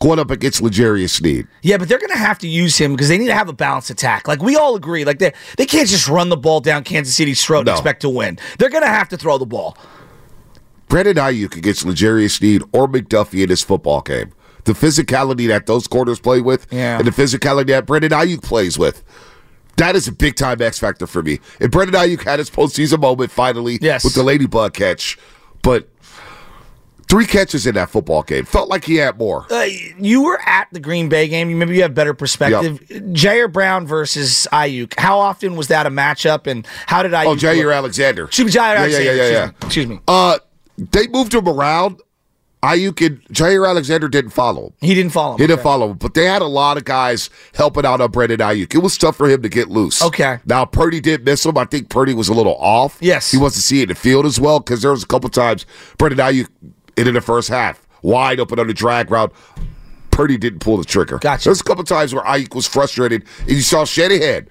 going 0.00 0.18
up 0.18 0.30
against 0.30 0.60
L'Jarius 0.62 1.10
Sneed. 1.10 1.46
Yeah, 1.62 1.76
but 1.76 1.88
they're 1.88 1.98
going 1.98 2.10
to 2.10 2.18
have 2.18 2.38
to 2.40 2.48
use 2.48 2.76
him 2.76 2.92
because 2.92 3.08
they 3.08 3.18
need 3.18 3.26
to 3.28 3.34
have 3.34 3.48
a 3.48 3.52
balanced 3.52 3.90
attack. 3.90 4.26
Like 4.26 4.42
we 4.42 4.56
all 4.56 4.74
agree, 4.74 5.04
like 5.04 5.18
they 5.20 5.32
they 5.58 5.66
can't 5.66 5.88
just 5.88 6.08
run 6.08 6.28
the 6.28 6.36
ball 6.36 6.60
down 6.60 6.82
Kansas 6.82 7.14
City's 7.14 7.44
throat 7.44 7.66
No. 7.66 7.72
and 7.72 7.78
expect 7.78 8.00
to 8.02 8.08
win. 8.08 8.38
They're 8.58 8.70
going 8.70 8.82
to 8.82 8.88
have 8.88 9.08
to 9.10 9.16
throw 9.16 9.38
the 9.38 9.46
ball. 9.46 9.76
Brandon 10.88 11.16
Aiyuk 11.16 11.56
against 11.56 11.84
L'Jarius 11.86 12.38
Sneed 12.38 12.62
or 12.72 12.88
McDuffie 12.88 13.42
in 13.42 13.48
this 13.48 13.62
football 13.62 14.00
game. 14.00 14.32
The 14.64 14.72
physicality 14.72 15.46
that 15.48 15.66
those 15.66 15.86
quarters 15.86 16.18
play 16.18 16.40
with 16.40 16.66
Yeah. 16.72 16.98
and 16.98 17.06
the 17.06 17.12
physicality 17.12 17.68
that 17.68 17.86
Brandon 17.86 18.10
Aiyuk 18.10 18.42
plays 18.42 18.76
with. 18.78 19.04
That 19.80 19.96
is 19.96 20.06
a 20.06 20.12
big 20.12 20.36
time 20.36 20.60
X 20.60 20.78
factor 20.78 21.06
for 21.06 21.22
me. 21.22 21.40
And 21.58 21.70
Brandon 21.70 21.98
Aiyuk 21.98 22.22
had 22.22 22.38
his 22.38 22.50
postseason 22.50 23.00
moment 23.00 23.30
finally 23.30 23.78
Yes. 23.80 24.04
with 24.04 24.14
the 24.14 24.22
Ladybug 24.22 24.74
catch. 24.74 25.18
But 25.62 25.88
three 27.08 27.24
catches 27.24 27.66
in 27.66 27.74
that 27.76 27.88
football 27.88 28.22
game. 28.22 28.44
Felt 28.44 28.68
like 28.68 28.84
he 28.84 28.96
had 28.96 29.18
more. 29.18 29.46
Uh, 29.50 29.64
you 29.98 30.22
were 30.22 30.38
at 30.46 30.68
the 30.70 30.80
Green 30.80 31.08
Bay 31.08 31.28
game. 31.28 31.58
Maybe 31.58 31.76
you 31.76 31.82
have 31.82 31.94
better 31.94 32.12
perspective. 32.14 32.78
Jair 32.88 33.50
Brown 33.50 33.86
versus 33.86 34.46
Aiyuk. 34.52 34.98
How 34.98 35.18
often 35.18 35.56
was 35.56 35.68
that 35.68 35.86
a 35.86 35.90
matchup, 35.90 36.46
and 36.46 36.66
how 36.86 37.02
did 37.02 37.12
Aiyuk? 37.12 37.26
Oh, 37.26 37.34
Jaire 37.36 37.64
look? 37.64 37.72
Alexander. 37.74 38.24
Excuse 38.26 38.54
me, 38.54 38.60
Jaire 38.60 38.74
Yeah, 38.74 38.74
yeah, 38.74 38.80
Alexander. 38.82 39.16
yeah, 39.16 39.22
yeah, 39.24 39.30
yeah. 39.32 39.50
Excuse 39.62 39.62
me. 39.62 39.66
Excuse 39.66 39.88
me. 39.88 40.00
Uh, 40.06 40.38
they 40.92 41.06
moved 41.08 41.32
him 41.34 41.48
around. 41.48 42.00
Aiyuk 42.62 43.04
and 43.06 43.24
Jaire 43.28 43.66
Alexander 43.66 44.06
didn't 44.08 44.32
follow 44.32 44.66
him. 44.66 44.72
He 44.80 44.94
didn't 44.94 45.12
follow 45.12 45.34
him. 45.34 45.40
He 45.40 45.46
didn't 45.46 45.62
follow 45.62 45.90
him, 45.92 45.96
but 45.96 46.12
they 46.12 46.26
had 46.26 46.42
a 46.42 46.46
lot 46.46 46.76
of 46.76 46.84
guys 46.84 47.30
helping 47.54 47.86
out 47.86 48.02
on 48.02 48.10
Brandon 48.10 48.38
Aiyuk. 48.40 48.74
It 48.74 48.78
was 48.78 48.98
tough 48.98 49.16
for 49.16 49.28
him 49.30 49.40
to 49.42 49.48
get 49.48 49.68
loose. 49.68 50.02
Okay. 50.02 50.38
Now 50.44 50.66
Purdy 50.66 51.00
did 51.00 51.24
miss 51.24 51.44
him. 51.46 51.56
I 51.56 51.64
think 51.64 51.88
Purdy 51.88 52.12
was 52.12 52.28
a 52.28 52.34
little 52.34 52.56
off. 52.58 52.98
Yes. 53.00 53.30
he 53.30 53.38
wasn't 53.38 53.64
seeing 53.64 53.88
the 53.88 53.94
field 53.94 54.26
as 54.26 54.38
well 54.38 54.60
because 54.60 54.82
there 54.82 54.90
was 54.90 55.02
a 55.02 55.06
couple 55.06 55.30
times 55.30 55.64
Brandon 55.96 56.18
Aiyuk 56.18 56.48
in 56.98 57.14
the 57.14 57.20
first 57.22 57.48
half 57.48 57.86
wide 58.02 58.40
open 58.40 58.58
on 58.58 58.66
the 58.66 58.74
drag 58.74 59.10
route. 59.10 59.32
Purdy 60.10 60.36
didn't 60.36 60.58
pull 60.58 60.76
the 60.76 60.84
trigger. 60.84 61.18
Gotcha. 61.18 61.44
There's 61.44 61.60
a 61.62 61.64
couple 61.64 61.84
times 61.84 62.14
where 62.14 62.24
Aiyuk 62.24 62.54
was 62.54 62.66
frustrated, 62.66 63.24
and 63.40 63.50
you 63.50 63.62
saw 63.62 63.86
Shanahan 63.86 64.48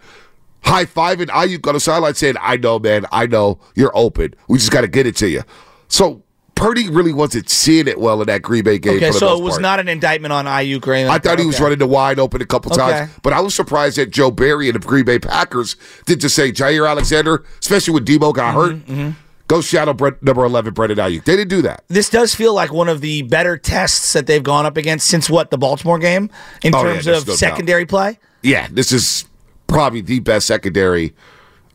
high 0.63 0.86
fiving 0.86 1.28
Aiyuk 1.28 1.67
on 1.67 1.76
the 1.76 1.80
sideline 1.80 2.15
saying, 2.15 2.36
"I 2.41 2.58
know, 2.58 2.80
man. 2.80 3.06
I 3.12 3.28
know 3.28 3.60
you're 3.76 3.95
open. 3.95 4.34
We 4.48 4.58
just 4.58 4.72
got 4.72 4.82
to 4.82 4.88
get 4.88 5.06
it 5.06 5.15
to 5.17 5.30
you." 5.30 5.43
So. 5.89 6.24
Purdy 6.60 6.89
really 6.89 7.13
wasn't 7.13 7.50
seeing 7.50 7.88
it 7.88 8.00
well 8.00 8.19
in 8.22 8.28
that 8.28 8.41
Green 8.41 8.63
Bay 8.65 8.78
game. 8.80 8.98
Okay, 8.98 9.08
for 9.08 9.13
the 9.13 9.19
so 9.19 9.38
it 9.38 9.41
was 9.41 9.54
part. 9.54 9.62
not 9.62 9.80
an 9.80 9.88
indictment 9.88 10.34
on 10.34 10.45
or 10.45 10.52
anything. 10.52 11.08
I 11.10 11.17
thought 11.17 11.39
he 11.39 11.45
was 11.45 11.60
running 11.62 11.80
the 11.80 11.88
wide 11.88 12.19
open 12.19 12.41
a 12.41 12.45
couple 12.45 12.74
Okay. 12.74 12.82
times, 12.82 13.12
but 13.24 13.32
I 13.32 13.39
was 13.39 13.56
surprised 13.56 13.98
that 13.98 14.12
Joe 14.12 14.30
Barry 14.30 14.67
and 14.69 14.76
the 14.76 14.86
Green 14.86 15.06
Bay 15.06 15.19
Packers 15.19 15.78
did 16.06 16.19
just 16.19 16.36
say 16.36 16.52
Jaire 16.52 16.88
Alexander, 16.89 17.45
especially 17.62 17.93
when 17.93 18.04
Deebo 18.06 18.34
got 18.34 18.56
Mm-hmm, 18.56 19.04
hurt. 19.08 19.13
Go 19.48 19.62
shadow 19.62 19.93
Brent, 19.93 20.22
number 20.22 20.43
eleven, 20.45 20.74
Brandon 20.74 20.98
Aiyuk. 21.00 21.24
They 21.24 21.36
didn't 21.36 21.50
do 21.50 21.62
that. 21.63 21.84
This 21.88 22.10
does 22.10 22.36
feel 22.36 22.54
like 22.54 22.72
one 22.74 22.88
of 22.89 23.02
the 23.02 23.24
better 23.24 23.58
tests 23.58 24.13
that 24.13 24.28
they've 24.28 24.43
gone 24.43 24.65
up 24.67 24.78
against 24.78 25.08
since 25.08 25.28
what 25.30 25.50
the 25.50 25.58
Baltimore 25.58 25.98
game 25.98 26.30
in 26.62 26.76
Oh, 26.76 26.84
terms 26.84 27.06
there's 27.06 27.22
of 27.22 27.28
no 27.28 27.32
doubt. 27.32 27.39
secondary 27.39 27.86
play. 27.88 28.19
Yeah, 28.43 28.67
this 28.69 28.91
is 28.91 29.26
probably 29.67 30.02
the 30.02 30.19
best 30.19 30.45
secondary 30.45 31.13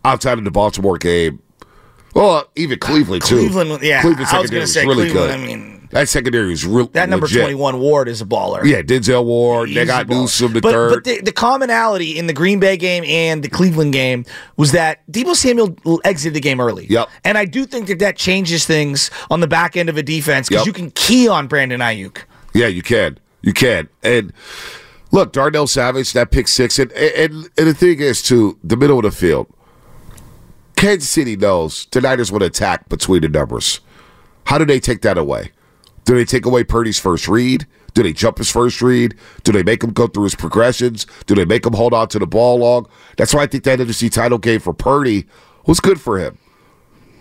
outside 0.05 0.38
of 0.38 0.44
the 0.44 0.51
Baltimore 0.53 0.99
game. 0.99 1.40
Well, 2.14 2.48
even 2.57 2.79
Cleveland 2.79 3.24
too. 3.24 3.37
Cleveland, 3.48 3.83
yeah, 3.83 4.00
Cleveland 4.00 4.29
I 4.31 4.40
was 4.40 4.50
secondary 4.50 4.61
gonna 4.61 4.66
say 4.68 4.87
really 4.87 5.11
Cleveland, 5.11 5.31
good. 5.31 5.40
I 5.40 5.46
mean, 5.46 5.88
that 5.90 6.09
secondary 6.09 6.48
was 6.48 6.64
real. 6.66 6.87
that 6.88 7.09
number 7.09 7.27
legit. 7.27 7.40
twenty-one 7.42 7.79
Ward 7.81 8.09
is 8.09 8.20
a 8.20 8.24
baller. 8.24 8.64
Yeah, 8.64 8.83
Denzel 8.83 9.24
Ward. 9.24 9.68
they 9.68 9.74
He's 9.74 9.87
got 9.87 10.05
a 10.05 10.07
baller. 10.07 10.20
Newsom 10.22 10.53
the 10.53 10.61
but, 10.61 10.72
third. 10.72 10.90
But 10.94 11.05
the, 11.05 11.20
the 11.20 11.33
commonality 11.33 12.18
in 12.18 12.27
the 12.27 12.33
Green 12.33 12.59
Bay 12.61 12.77
game 12.77 13.05
and 13.05 13.42
the 13.42 13.48
Cleveland 13.48 13.92
game 13.92 14.24
was 14.57 14.72
that 14.72 15.00
Deebo 15.11 15.35
Samuel 15.35 15.77
exited 16.05 16.35
the 16.35 16.40
game 16.40 16.61
early. 16.61 16.87
Yep. 16.87 17.09
And 17.24 17.37
I 17.37 17.44
do 17.44 17.64
think 17.66 17.88
that 17.88 17.98
that 17.98 18.16
changes 18.16 18.66
things 18.66 19.11
on 19.31 19.40
the 19.40 19.46
back 19.48 19.77
end 19.77 19.88
of 19.88 19.96
a 19.96 20.03
defense 20.03 20.48
because 20.48 20.66
Yep. 20.66 20.66
you 20.66 20.72
can 20.72 20.90
key 20.92 21.29
on 21.29 21.46
Brandon 21.48 21.81
Aiyuk. 21.81 22.18
Yeah, 22.55 22.66
you 22.68 22.83
can. 22.83 23.18
You 23.42 23.53
can. 23.53 23.88
And 24.03 24.33
look, 25.11 25.33
Darnell 25.33 25.66
Savage, 25.66 26.12
that 26.14 26.31
pick 26.31 26.48
six. 26.48 26.79
And, 26.79 26.90
and, 26.92 27.33
and 27.59 27.66
the 27.66 27.74
thing 27.74 28.00
is, 28.00 28.22
too, 28.22 28.59
the 28.64 28.77
middle 28.77 28.98
of 28.98 29.03
the 29.05 29.11
field, 29.12 29.46
Kansas 30.85 31.09
City 31.09 31.35
knows 31.35 31.87
the 31.92 32.01
Niners 32.03 32.31
would 32.31 32.42
attack 32.42 32.90
between 32.90 33.23
the 33.23 33.29
numbers. 33.31 33.81
How 34.44 34.59
do 34.59 34.66
they 34.66 34.79
take 34.79 35.01
that 35.01 35.16
away? 35.16 35.51
Do 36.05 36.14
they 36.14 36.27
take 36.27 36.44
away 36.44 36.62
Purdy's 36.62 36.99
first 36.99 37.27
read? 37.27 37.66
Do 37.94 38.03
they 38.03 38.12
jump 38.12 38.37
his 38.37 38.51
first 38.51 38.83
read? 38.83 39.16
Do 39.44 39.53
they 39.53 39.62
make 39.62 39.83
him 39.83 39.94
go 39.94 40.09
through 40.09 40.25
his 40.25 40.35
progressions? 40.35 41.07
Do 41.25 41.35
they 41.35 41.47
make 41.47 41.64
him 41.64 41.73
hold 41.73 41.94
on 41.94 42.09
to 42.09 42.18
the 42.18 42.27
ball 42.27 42.59
long? 42.59 42.87
That's 43.16 43.33
why 43.33 43.44
I 43.44 43.47
think 43.47 43.64
that 43.64 43.79
NFC 43.79 44.12
title 44.12 44.37
game 44.37 44.61
for 44.61 44.75
Purdy 44.75 45.27
was 45.64 45.81
good 45.81 45.99
for 45.99 46.18
him. 46.18 46.37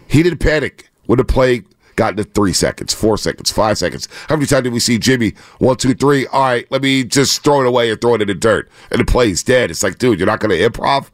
He 0.09 0.23
didn't 0.23 0.39
panic 0.39 0.89
when 1.05 1.15
the 1.15 1.23
play 1.23 1.63
got 1.95 2.17
to 2.17 2.25
three 2.25 2.51
seconds, 2.51 2.93
four 2.93 3.17
seconds, 3.17 3.49
five 3.49 3.77
seconds. 3.77 4.09
How 4.27 4.35
many 4.35 4.45
times 4.45 4.63
did 4.63 4.73
we 4.73 4.81
see 4.81 4.97
Jimmy 4.97 5.35
one, 5.59 5.77
two, 5.77 5.93
three? 5.93 6.27
All 6.27 6.41
right, 6.41 6.69
let 6.69 6.81
me 6.81 7.05
just 7.05 7.45
throw 7.45 7.61
it 7.61 7.67
away 7.67 7.91
and 7.91 8.01
throw 8.01 8.15
it 8.15 8.21
in 8.21 8.27
the 8.27 8.33
dirt, 8.33 8.69
and 8.91 8.99
the 8.99 9.05
play's 9.05 9.41
dead. 9.41 9.71
It's 9.71 9.83
like, 9.83 9.99
dude, 9.99 10.19
you're 10.19 10.27
not 10.27 10.41
going 10.41 10.49
to 10.49 10.69
improv. 10.69 11.11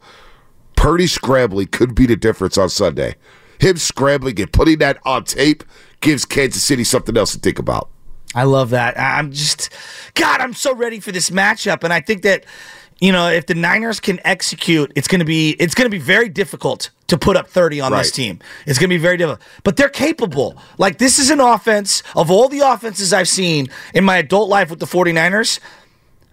Purdy 0.80 1.06
scrambling 1.06 1.66
could 1.66 1.94
be 1.94 2.06
the 2.06 2.16
difference 2.16 2.56
on 2.56 2.70
Sunday. 2.70 3.16
Him 3.58 3.76
scrambling 3.76 4.40
and 4.40 4.50
putting 4.50 4.78
that 4.78 4.96
on 5.04 5.24
tape 5.24 5.62
gives 6.00 6.24
Kansas 6.24 6.64
City 6.64 6.84
something 6.84 7.18
else 7.18 7.32
to 7.32 7.38
think 7.38 7.58
about. 7.58 7.90
I 8.34 8.44
love 8.44 8.70
that. 8.70 8.98
I'm 8.98 9.30
just, 9.30 9.68
God, 10.14 10.40
I'm 10.40 10.54
so 10.54 10.74
ready 10.74 10.98
for 10.98 11.12
this 11.12 11.28
matchup, 11.28 11.84
and 11.84 11.92
I 11.92 12.00
think 12.00 12.22
that 12.22 12.46
you 12.98 13.12
know 13.12 13.28
if 13.28 13.44
the 13.44 13.54
Niners 13.54 14.00
can 14.00 14.20
execute, 14.24 14.90
it's 14.96 15.06
gonna 15.06 15.26
be 15.26 15.50
it's 15.60 15.74
gonna 15.74 15.90
be 15.90 15.98
very 15.98 16.30
difficult 16.30 16.88
to 17.08 17.18
put 17.18 17.36
up 17.36 17.48
30 17.48 17.82
on 17.82 17.92
this 17.92 18.10
team. 18.10 18.38
It's 18.66 18.78
gonna 18.78 18.88
be 18.88 18.96
very 18.96 19.18
difficult, 19.18 19.46
but 19.64 19.76
they're 19.76 19.90
capable. 19.90 20.56
Like 20.78 20.96
this 20.96 21.18
is 21.18 21.28
an 21.28 21.40
offense 21.40 22.02
of 22.16 22.30
all 22.30 22.48
the 22.48 22.60
offenses 22.60 23.12
I've 23.12 23.28
seen 23.28 23.68
in 23.92 24.02
my 24.04 24.16
adult 24.16 24.48
life 24.48 24.70
with 24.70 24.78
the 24.78 24.86
49ers. 24.86 25.60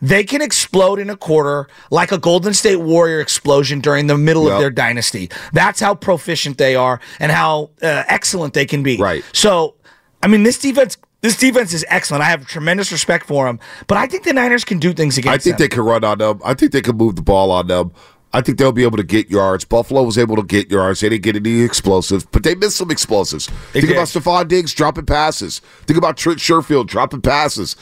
They 0.02 0.24
can 0.24 0.42
explode 0.42 1.00
in 1.00 1.10
a 1.10 1.18
quarter 1.18 1.68
like 1.90 2.12
a 2.12 2.18
Golden 2.18 2.54
State 2.54 2.78
Warrior 2.78 3.20
explosion 3.20 3.80
during 3.80 4.08
the 4.08 4.18
middle 4.18 4.46
Yep. 4.46 4.54
of 4.54 4.60
their 4.60 4.70
dynasty. 4.70 5.30
That's 5.54 5.80
how 5.80 5.96
proficient 5.96 6.58
they 6.58 6.76
are 6.76 7.00
and 7.20 7.32
how 7.32 7.72
uh, 7.82 8.04
excellent 8.08 8.54
they 8.54 8.66
can 8.66 8.84
be. 8.84 8.98
Right. 8.98 9.24
So, 9.34 9.76
I 10.22 10.28
mean, 10.28 10.44
this 10.44 10.60
defense. 10.60 10.98
This 11.22 11.36
defense 11.36 11.74
is 11.74 11.84
excellent. 11.90 12.24
I 12.24 12.28
have 12.28 12.46
tremendous 12.46 12.92
respect 12.92 13.26
for 13.26 13.46
them, 13.48 13.60
but 13.88 13.98
I 13.98 14.06
think 14.06 14.24
the 14.24 14.34
Niners 14.34 14.64
can 14.64 14.78
do 14.78 14.94
things 14.94 15.18
against 15.18 15.26
them. 15.26 15.34
I 15.34 15.38
think 15.40 15.58
them. 15.58 15.64
they 15.66 15.68
can 15.76 15.84
run 15.84 16.04
on 16.04 16.20
them. 16.20 16.40
I 16.46 16.54
think 16.54 16.72
they 16.72 16.82
can 16.82 16.96
move 16.96 17.16
the 17.16 17.24
ball 17.24 17.50
on 17.50 17.66
them. 17.66 17.92
I 18.34 18.42
think 18.42 18.60
they'll 18.60 18.72
be 18.72 18.84
able 18.84 18.98
to 18.98 19.04
get 19.04 19.28
yards. 19.28 19.66
Buffalo 19.66 20.04
was 20.04 20.20
able 20.20 20.36
to 20.36 20.44
get 20.44 20.70
yards. 20.70 21.00
They 21.00 21.10
didn't 21.10 21.24
get 21.24 21.36
any 21.36 21.62
explosives, 21.62 22.24
but 22.24 22.44
they 22.44 22.54
missed 22.54 22.78
some 22.78 22.92
explosives. 22.92 23.48
They 23.74 23.82
think 23.82 23.88
did. 23.88 23.92
about 23.94 24.10
Stefon 24.10 24.48
Diggs 24.48 24.76
dropping 24.76 25.08
passes. 25.08 25.60
Think 25.88 25.98
about 25.98 26.18
Trent 26.18 26.38
Sherfield 26.38 26.86
dropping 26.86 27.22
passes. 27.22 27.76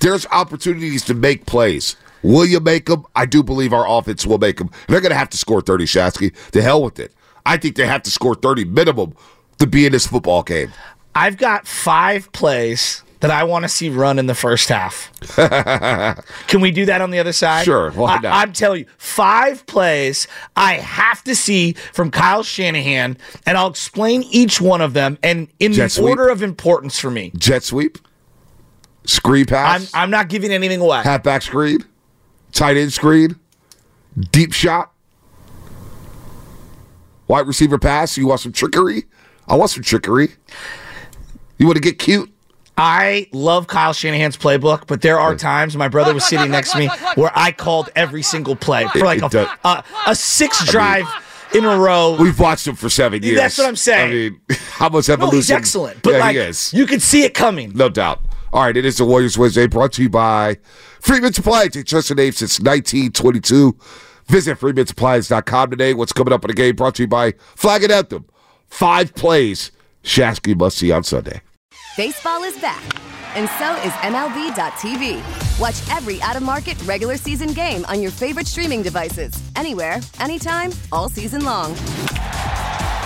There's 0.00 0.26
opportunities 0.26 1.04
to 1.06 1.14
make 1.14 1.46
plays. 1.46 1.96
Will 2.22 2.44
you 2.44 2.60
make 2.60 2.86
them? 2.86 3.04
I 3.16 3.26
do 3.26 3.42
believe 3.42 3.72
our 3.72 3.88
offense 3.88 4.26
will 4.26 4.38
make 4.38 4.58
them. 4.58 4.70
They're 4.88 5.00
going 5.00 5.12
to 5.12 5.18
have 5.18 5.30
to 5.30 5.38
score 5.38 5.60
30, 5.60 5.84
Shasky. 5.84 6.50
To 6.52 6.62
hell 6.62 6.82
with 6.82 6.98
it. 6.98 7.14
I 7.46 7.56
think 7.56 7.76
they 7.76 7.86
have 7.86 8.02
to 8.02 8.10
score 8.10 8.34
30 8.34 8.64
minimum 8.66 9.14
to 9.58 9.66
be 9.66 9.86
in 9.86 9.92
this 9.92 10.06
football 10.06 10.42
game. 10.42 10.72
I've 11.14 11.36
got 11.36 11.66
five 11.66 12.30
plays 12.32 13.02
that 13.20 13.30
I 13.30 13.44
want 13.44 13.64
to 13.64 13.68
see 13.68 13.90
run 13.90 14.18
in 14.18 14.26
the 14.26 14.34
first 14.34 14.68
half. 14.68 15.10
Can 16.46 16.60
we 16.60 16.70
do 16.70 16.86
that 16.86 17.00
on 17.00 17.10
the 17.10 17.18
other 17.18 17.32
side? 17.32 17.64
Sure, 17.64 17.90
why 17.90 18.14
not? 18.14 18.24
I, 18.24 18.42
am 18.42 18.52
telling 18.52 18.80
you, 18.80 18.86
five 18.96 19.66
plays 19.66 20.26
I 20.56 20.74
have 20.74 21.22
to 21.24 21.34
see 21.34 21.74
from 21.92 22.10
Kyle 22.10 22.42
Shanahan, 22.42 23.18
and 23.46 23.58
I'll 23.58 23.68
explain 23.68 24.22
each 24.30 24.60
one 24.60 24.80
of 24.80 24.94
them 24.94 25.18
and 25.22 25.48
in 25.58 25.72
Jet 25.74 25.84
the 25.84 25.90
sweep? 25.90 26.10
order 26.10 26.28
of 26.28 26.42
importance 26.42 26.98
for 26.98 27.10
me. 27.10 27.32
Jet 27.36 27.62
sweep, 27.62 27.98
screen 29.04 29.42
I'm, 29.42 29.46
pass, 29.46 29.90
I'm 29.94 30.10
not 30.10 30.28
giving 30.28 30.50
anything 30.50 30.80
away. 30.80 31.02
halfback 31.02 31.42
screen, 31.42 31.84
tight 32.52 32.76
end 32.76 32.92
screen, 32.92 33.38
deep 34.30 34.52
shot, 34.52 34.92
wide 37.28 37.46
receiver 37.46 37.78
pass. 37.78 38.16
You 38.16 38.26
want 38.26 38.40
some 38.40 38.52
trickery? 38.52 39.04
I 39.48 39.56
want 39.56 39.70
some 39.70 39.82
trickery. 39.82 40.30
You 41.58 41.66
want 41.66 41.76
to 41.76 41.82
get 41.82 41.98
cute? 41.98 42.30
I 42.76 43.28
love 43.32 43.66
Kyle 43.66 43.92
Shanahan's 43.92 44.38
playbook, 44.38 44.86
but 44.86 45.02
there 45.02 45.18
are 45.18 45.34
times 45.34 45.76
my 45.76 45.88
brother 45.88 46.14
was 46.14 46.24
sitting 46.24 46.50
next 46.50 46.72
to 46.72 46.78
me 46.78 46.88
where 47.14 47.30
I 47.34 47.52
called 47.52 47.90
every 47.94 48.22
single 48.22 48.56
play 48.56 48.86
for 48.88 49.00
like 49.00 49.20
a, 49.20 49.58
a, 49.64 49.84
a 50.06 50.14
six 50.14 50.64
drive 50.70 51.06
in 51.54 51.66
a 51.66 51.78
row. 51.78 52.16
We've 52.18 52.38
watched 52.38 52.66
him 52.66 52.76
for 52.76 52.88
seven 52.88 53.22
years. 53.22 53.36
That's 53.36 53.58
what 53.58 53.66
I'm 53.68 53.76
saying. 53.76 54.10
I 54.10 54.14
mean, 54.14 54.40
how 54.70 54.88
much 54.88 55.08
no, 55.08 55.14
evolution? 55.14 55.36
he's 55.36 55.50
excellent, 55.50 56.02
but 56.02 56.12
yeah, 56.12 56.18
like 56.20 56.36
he 56.36 56.42
is. 56.42 56.72
you 56.72 56.86
could 56.86 57.02
see 57.02 57.24
it 57.24 57.34
coming. 57.34 57.72
No 57.74 57.90
doubt. 57.90 58.20
All 58.52 58.62
right, 58.62 58.76
it 58.76 58.84
is 58.84 58.96
the 58.96 59.04
Warriors 59.04 59.38
Wednesday 59.38 59.68
brought 59.68 59.92
to 59.92 60.02
you 60.02 60.08
by 60.08 60.58
Freeman's 61.00 61.38
Appliance. 61.38 61.74
They 61.74 61.84
trusted 61.84 62.16
name 62.16 62.32
since 62.32 62.58
1922. 62.58 63.78
Visit 64.26 64.58
freemansappliance.com 64.58 65.70
today. 65.70 65.94
What's 65.94 66.12
coming 66.12 66.32
up 66.32 66.44
in 66.44 66.48
the 66.48 66.54
game 66.54 66.74
brought 66.74 66.96
to 66.96 67.04
you 67.04 67.08
by 67.08 67.32
Flag 67.54 67.84
and 67.84 67.92
Anthem. 67.92 68.26
Five 68.66 69.14
plays 69.14 69.70
Shasky 70.02 70.56
must 70.58 70.78
see 70.78 70.90
on 70.90 71.04
Sunday. 71.04 71.42
Baseball 71.96 72.42
is 72.42 72.58
back, 72.58 72.82
and 73.36 73.48
so 73.50 73.74
is 73.86 73.92
MLB.tv. 74.02 75.60
Watch 75.60 75.96
every 75.96 76.20
out 76.22 76.34
of 76.36 76.42
market 76.42 76.80
regular 76.84 77.16
season 77.16 77.52
game 77.52 77.84
on 77.84 78.02
your 78.02 78.10
favorite 78.10 78.46
streaming 78.48 78.82
devices, 78.82 79.32
anywhere, 79.54 80.00
anytime, 80.18 80.72
all 80.90 81.08
season 81.08 81.44
long. 81.44 81.74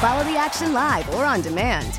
Follow 0.00 0.24
the 0.24 0.36
action 0.38 0.72
live 0.72 1.12
or 1.14 1.24
on 1.24 1.42
demand. 1.42 1.98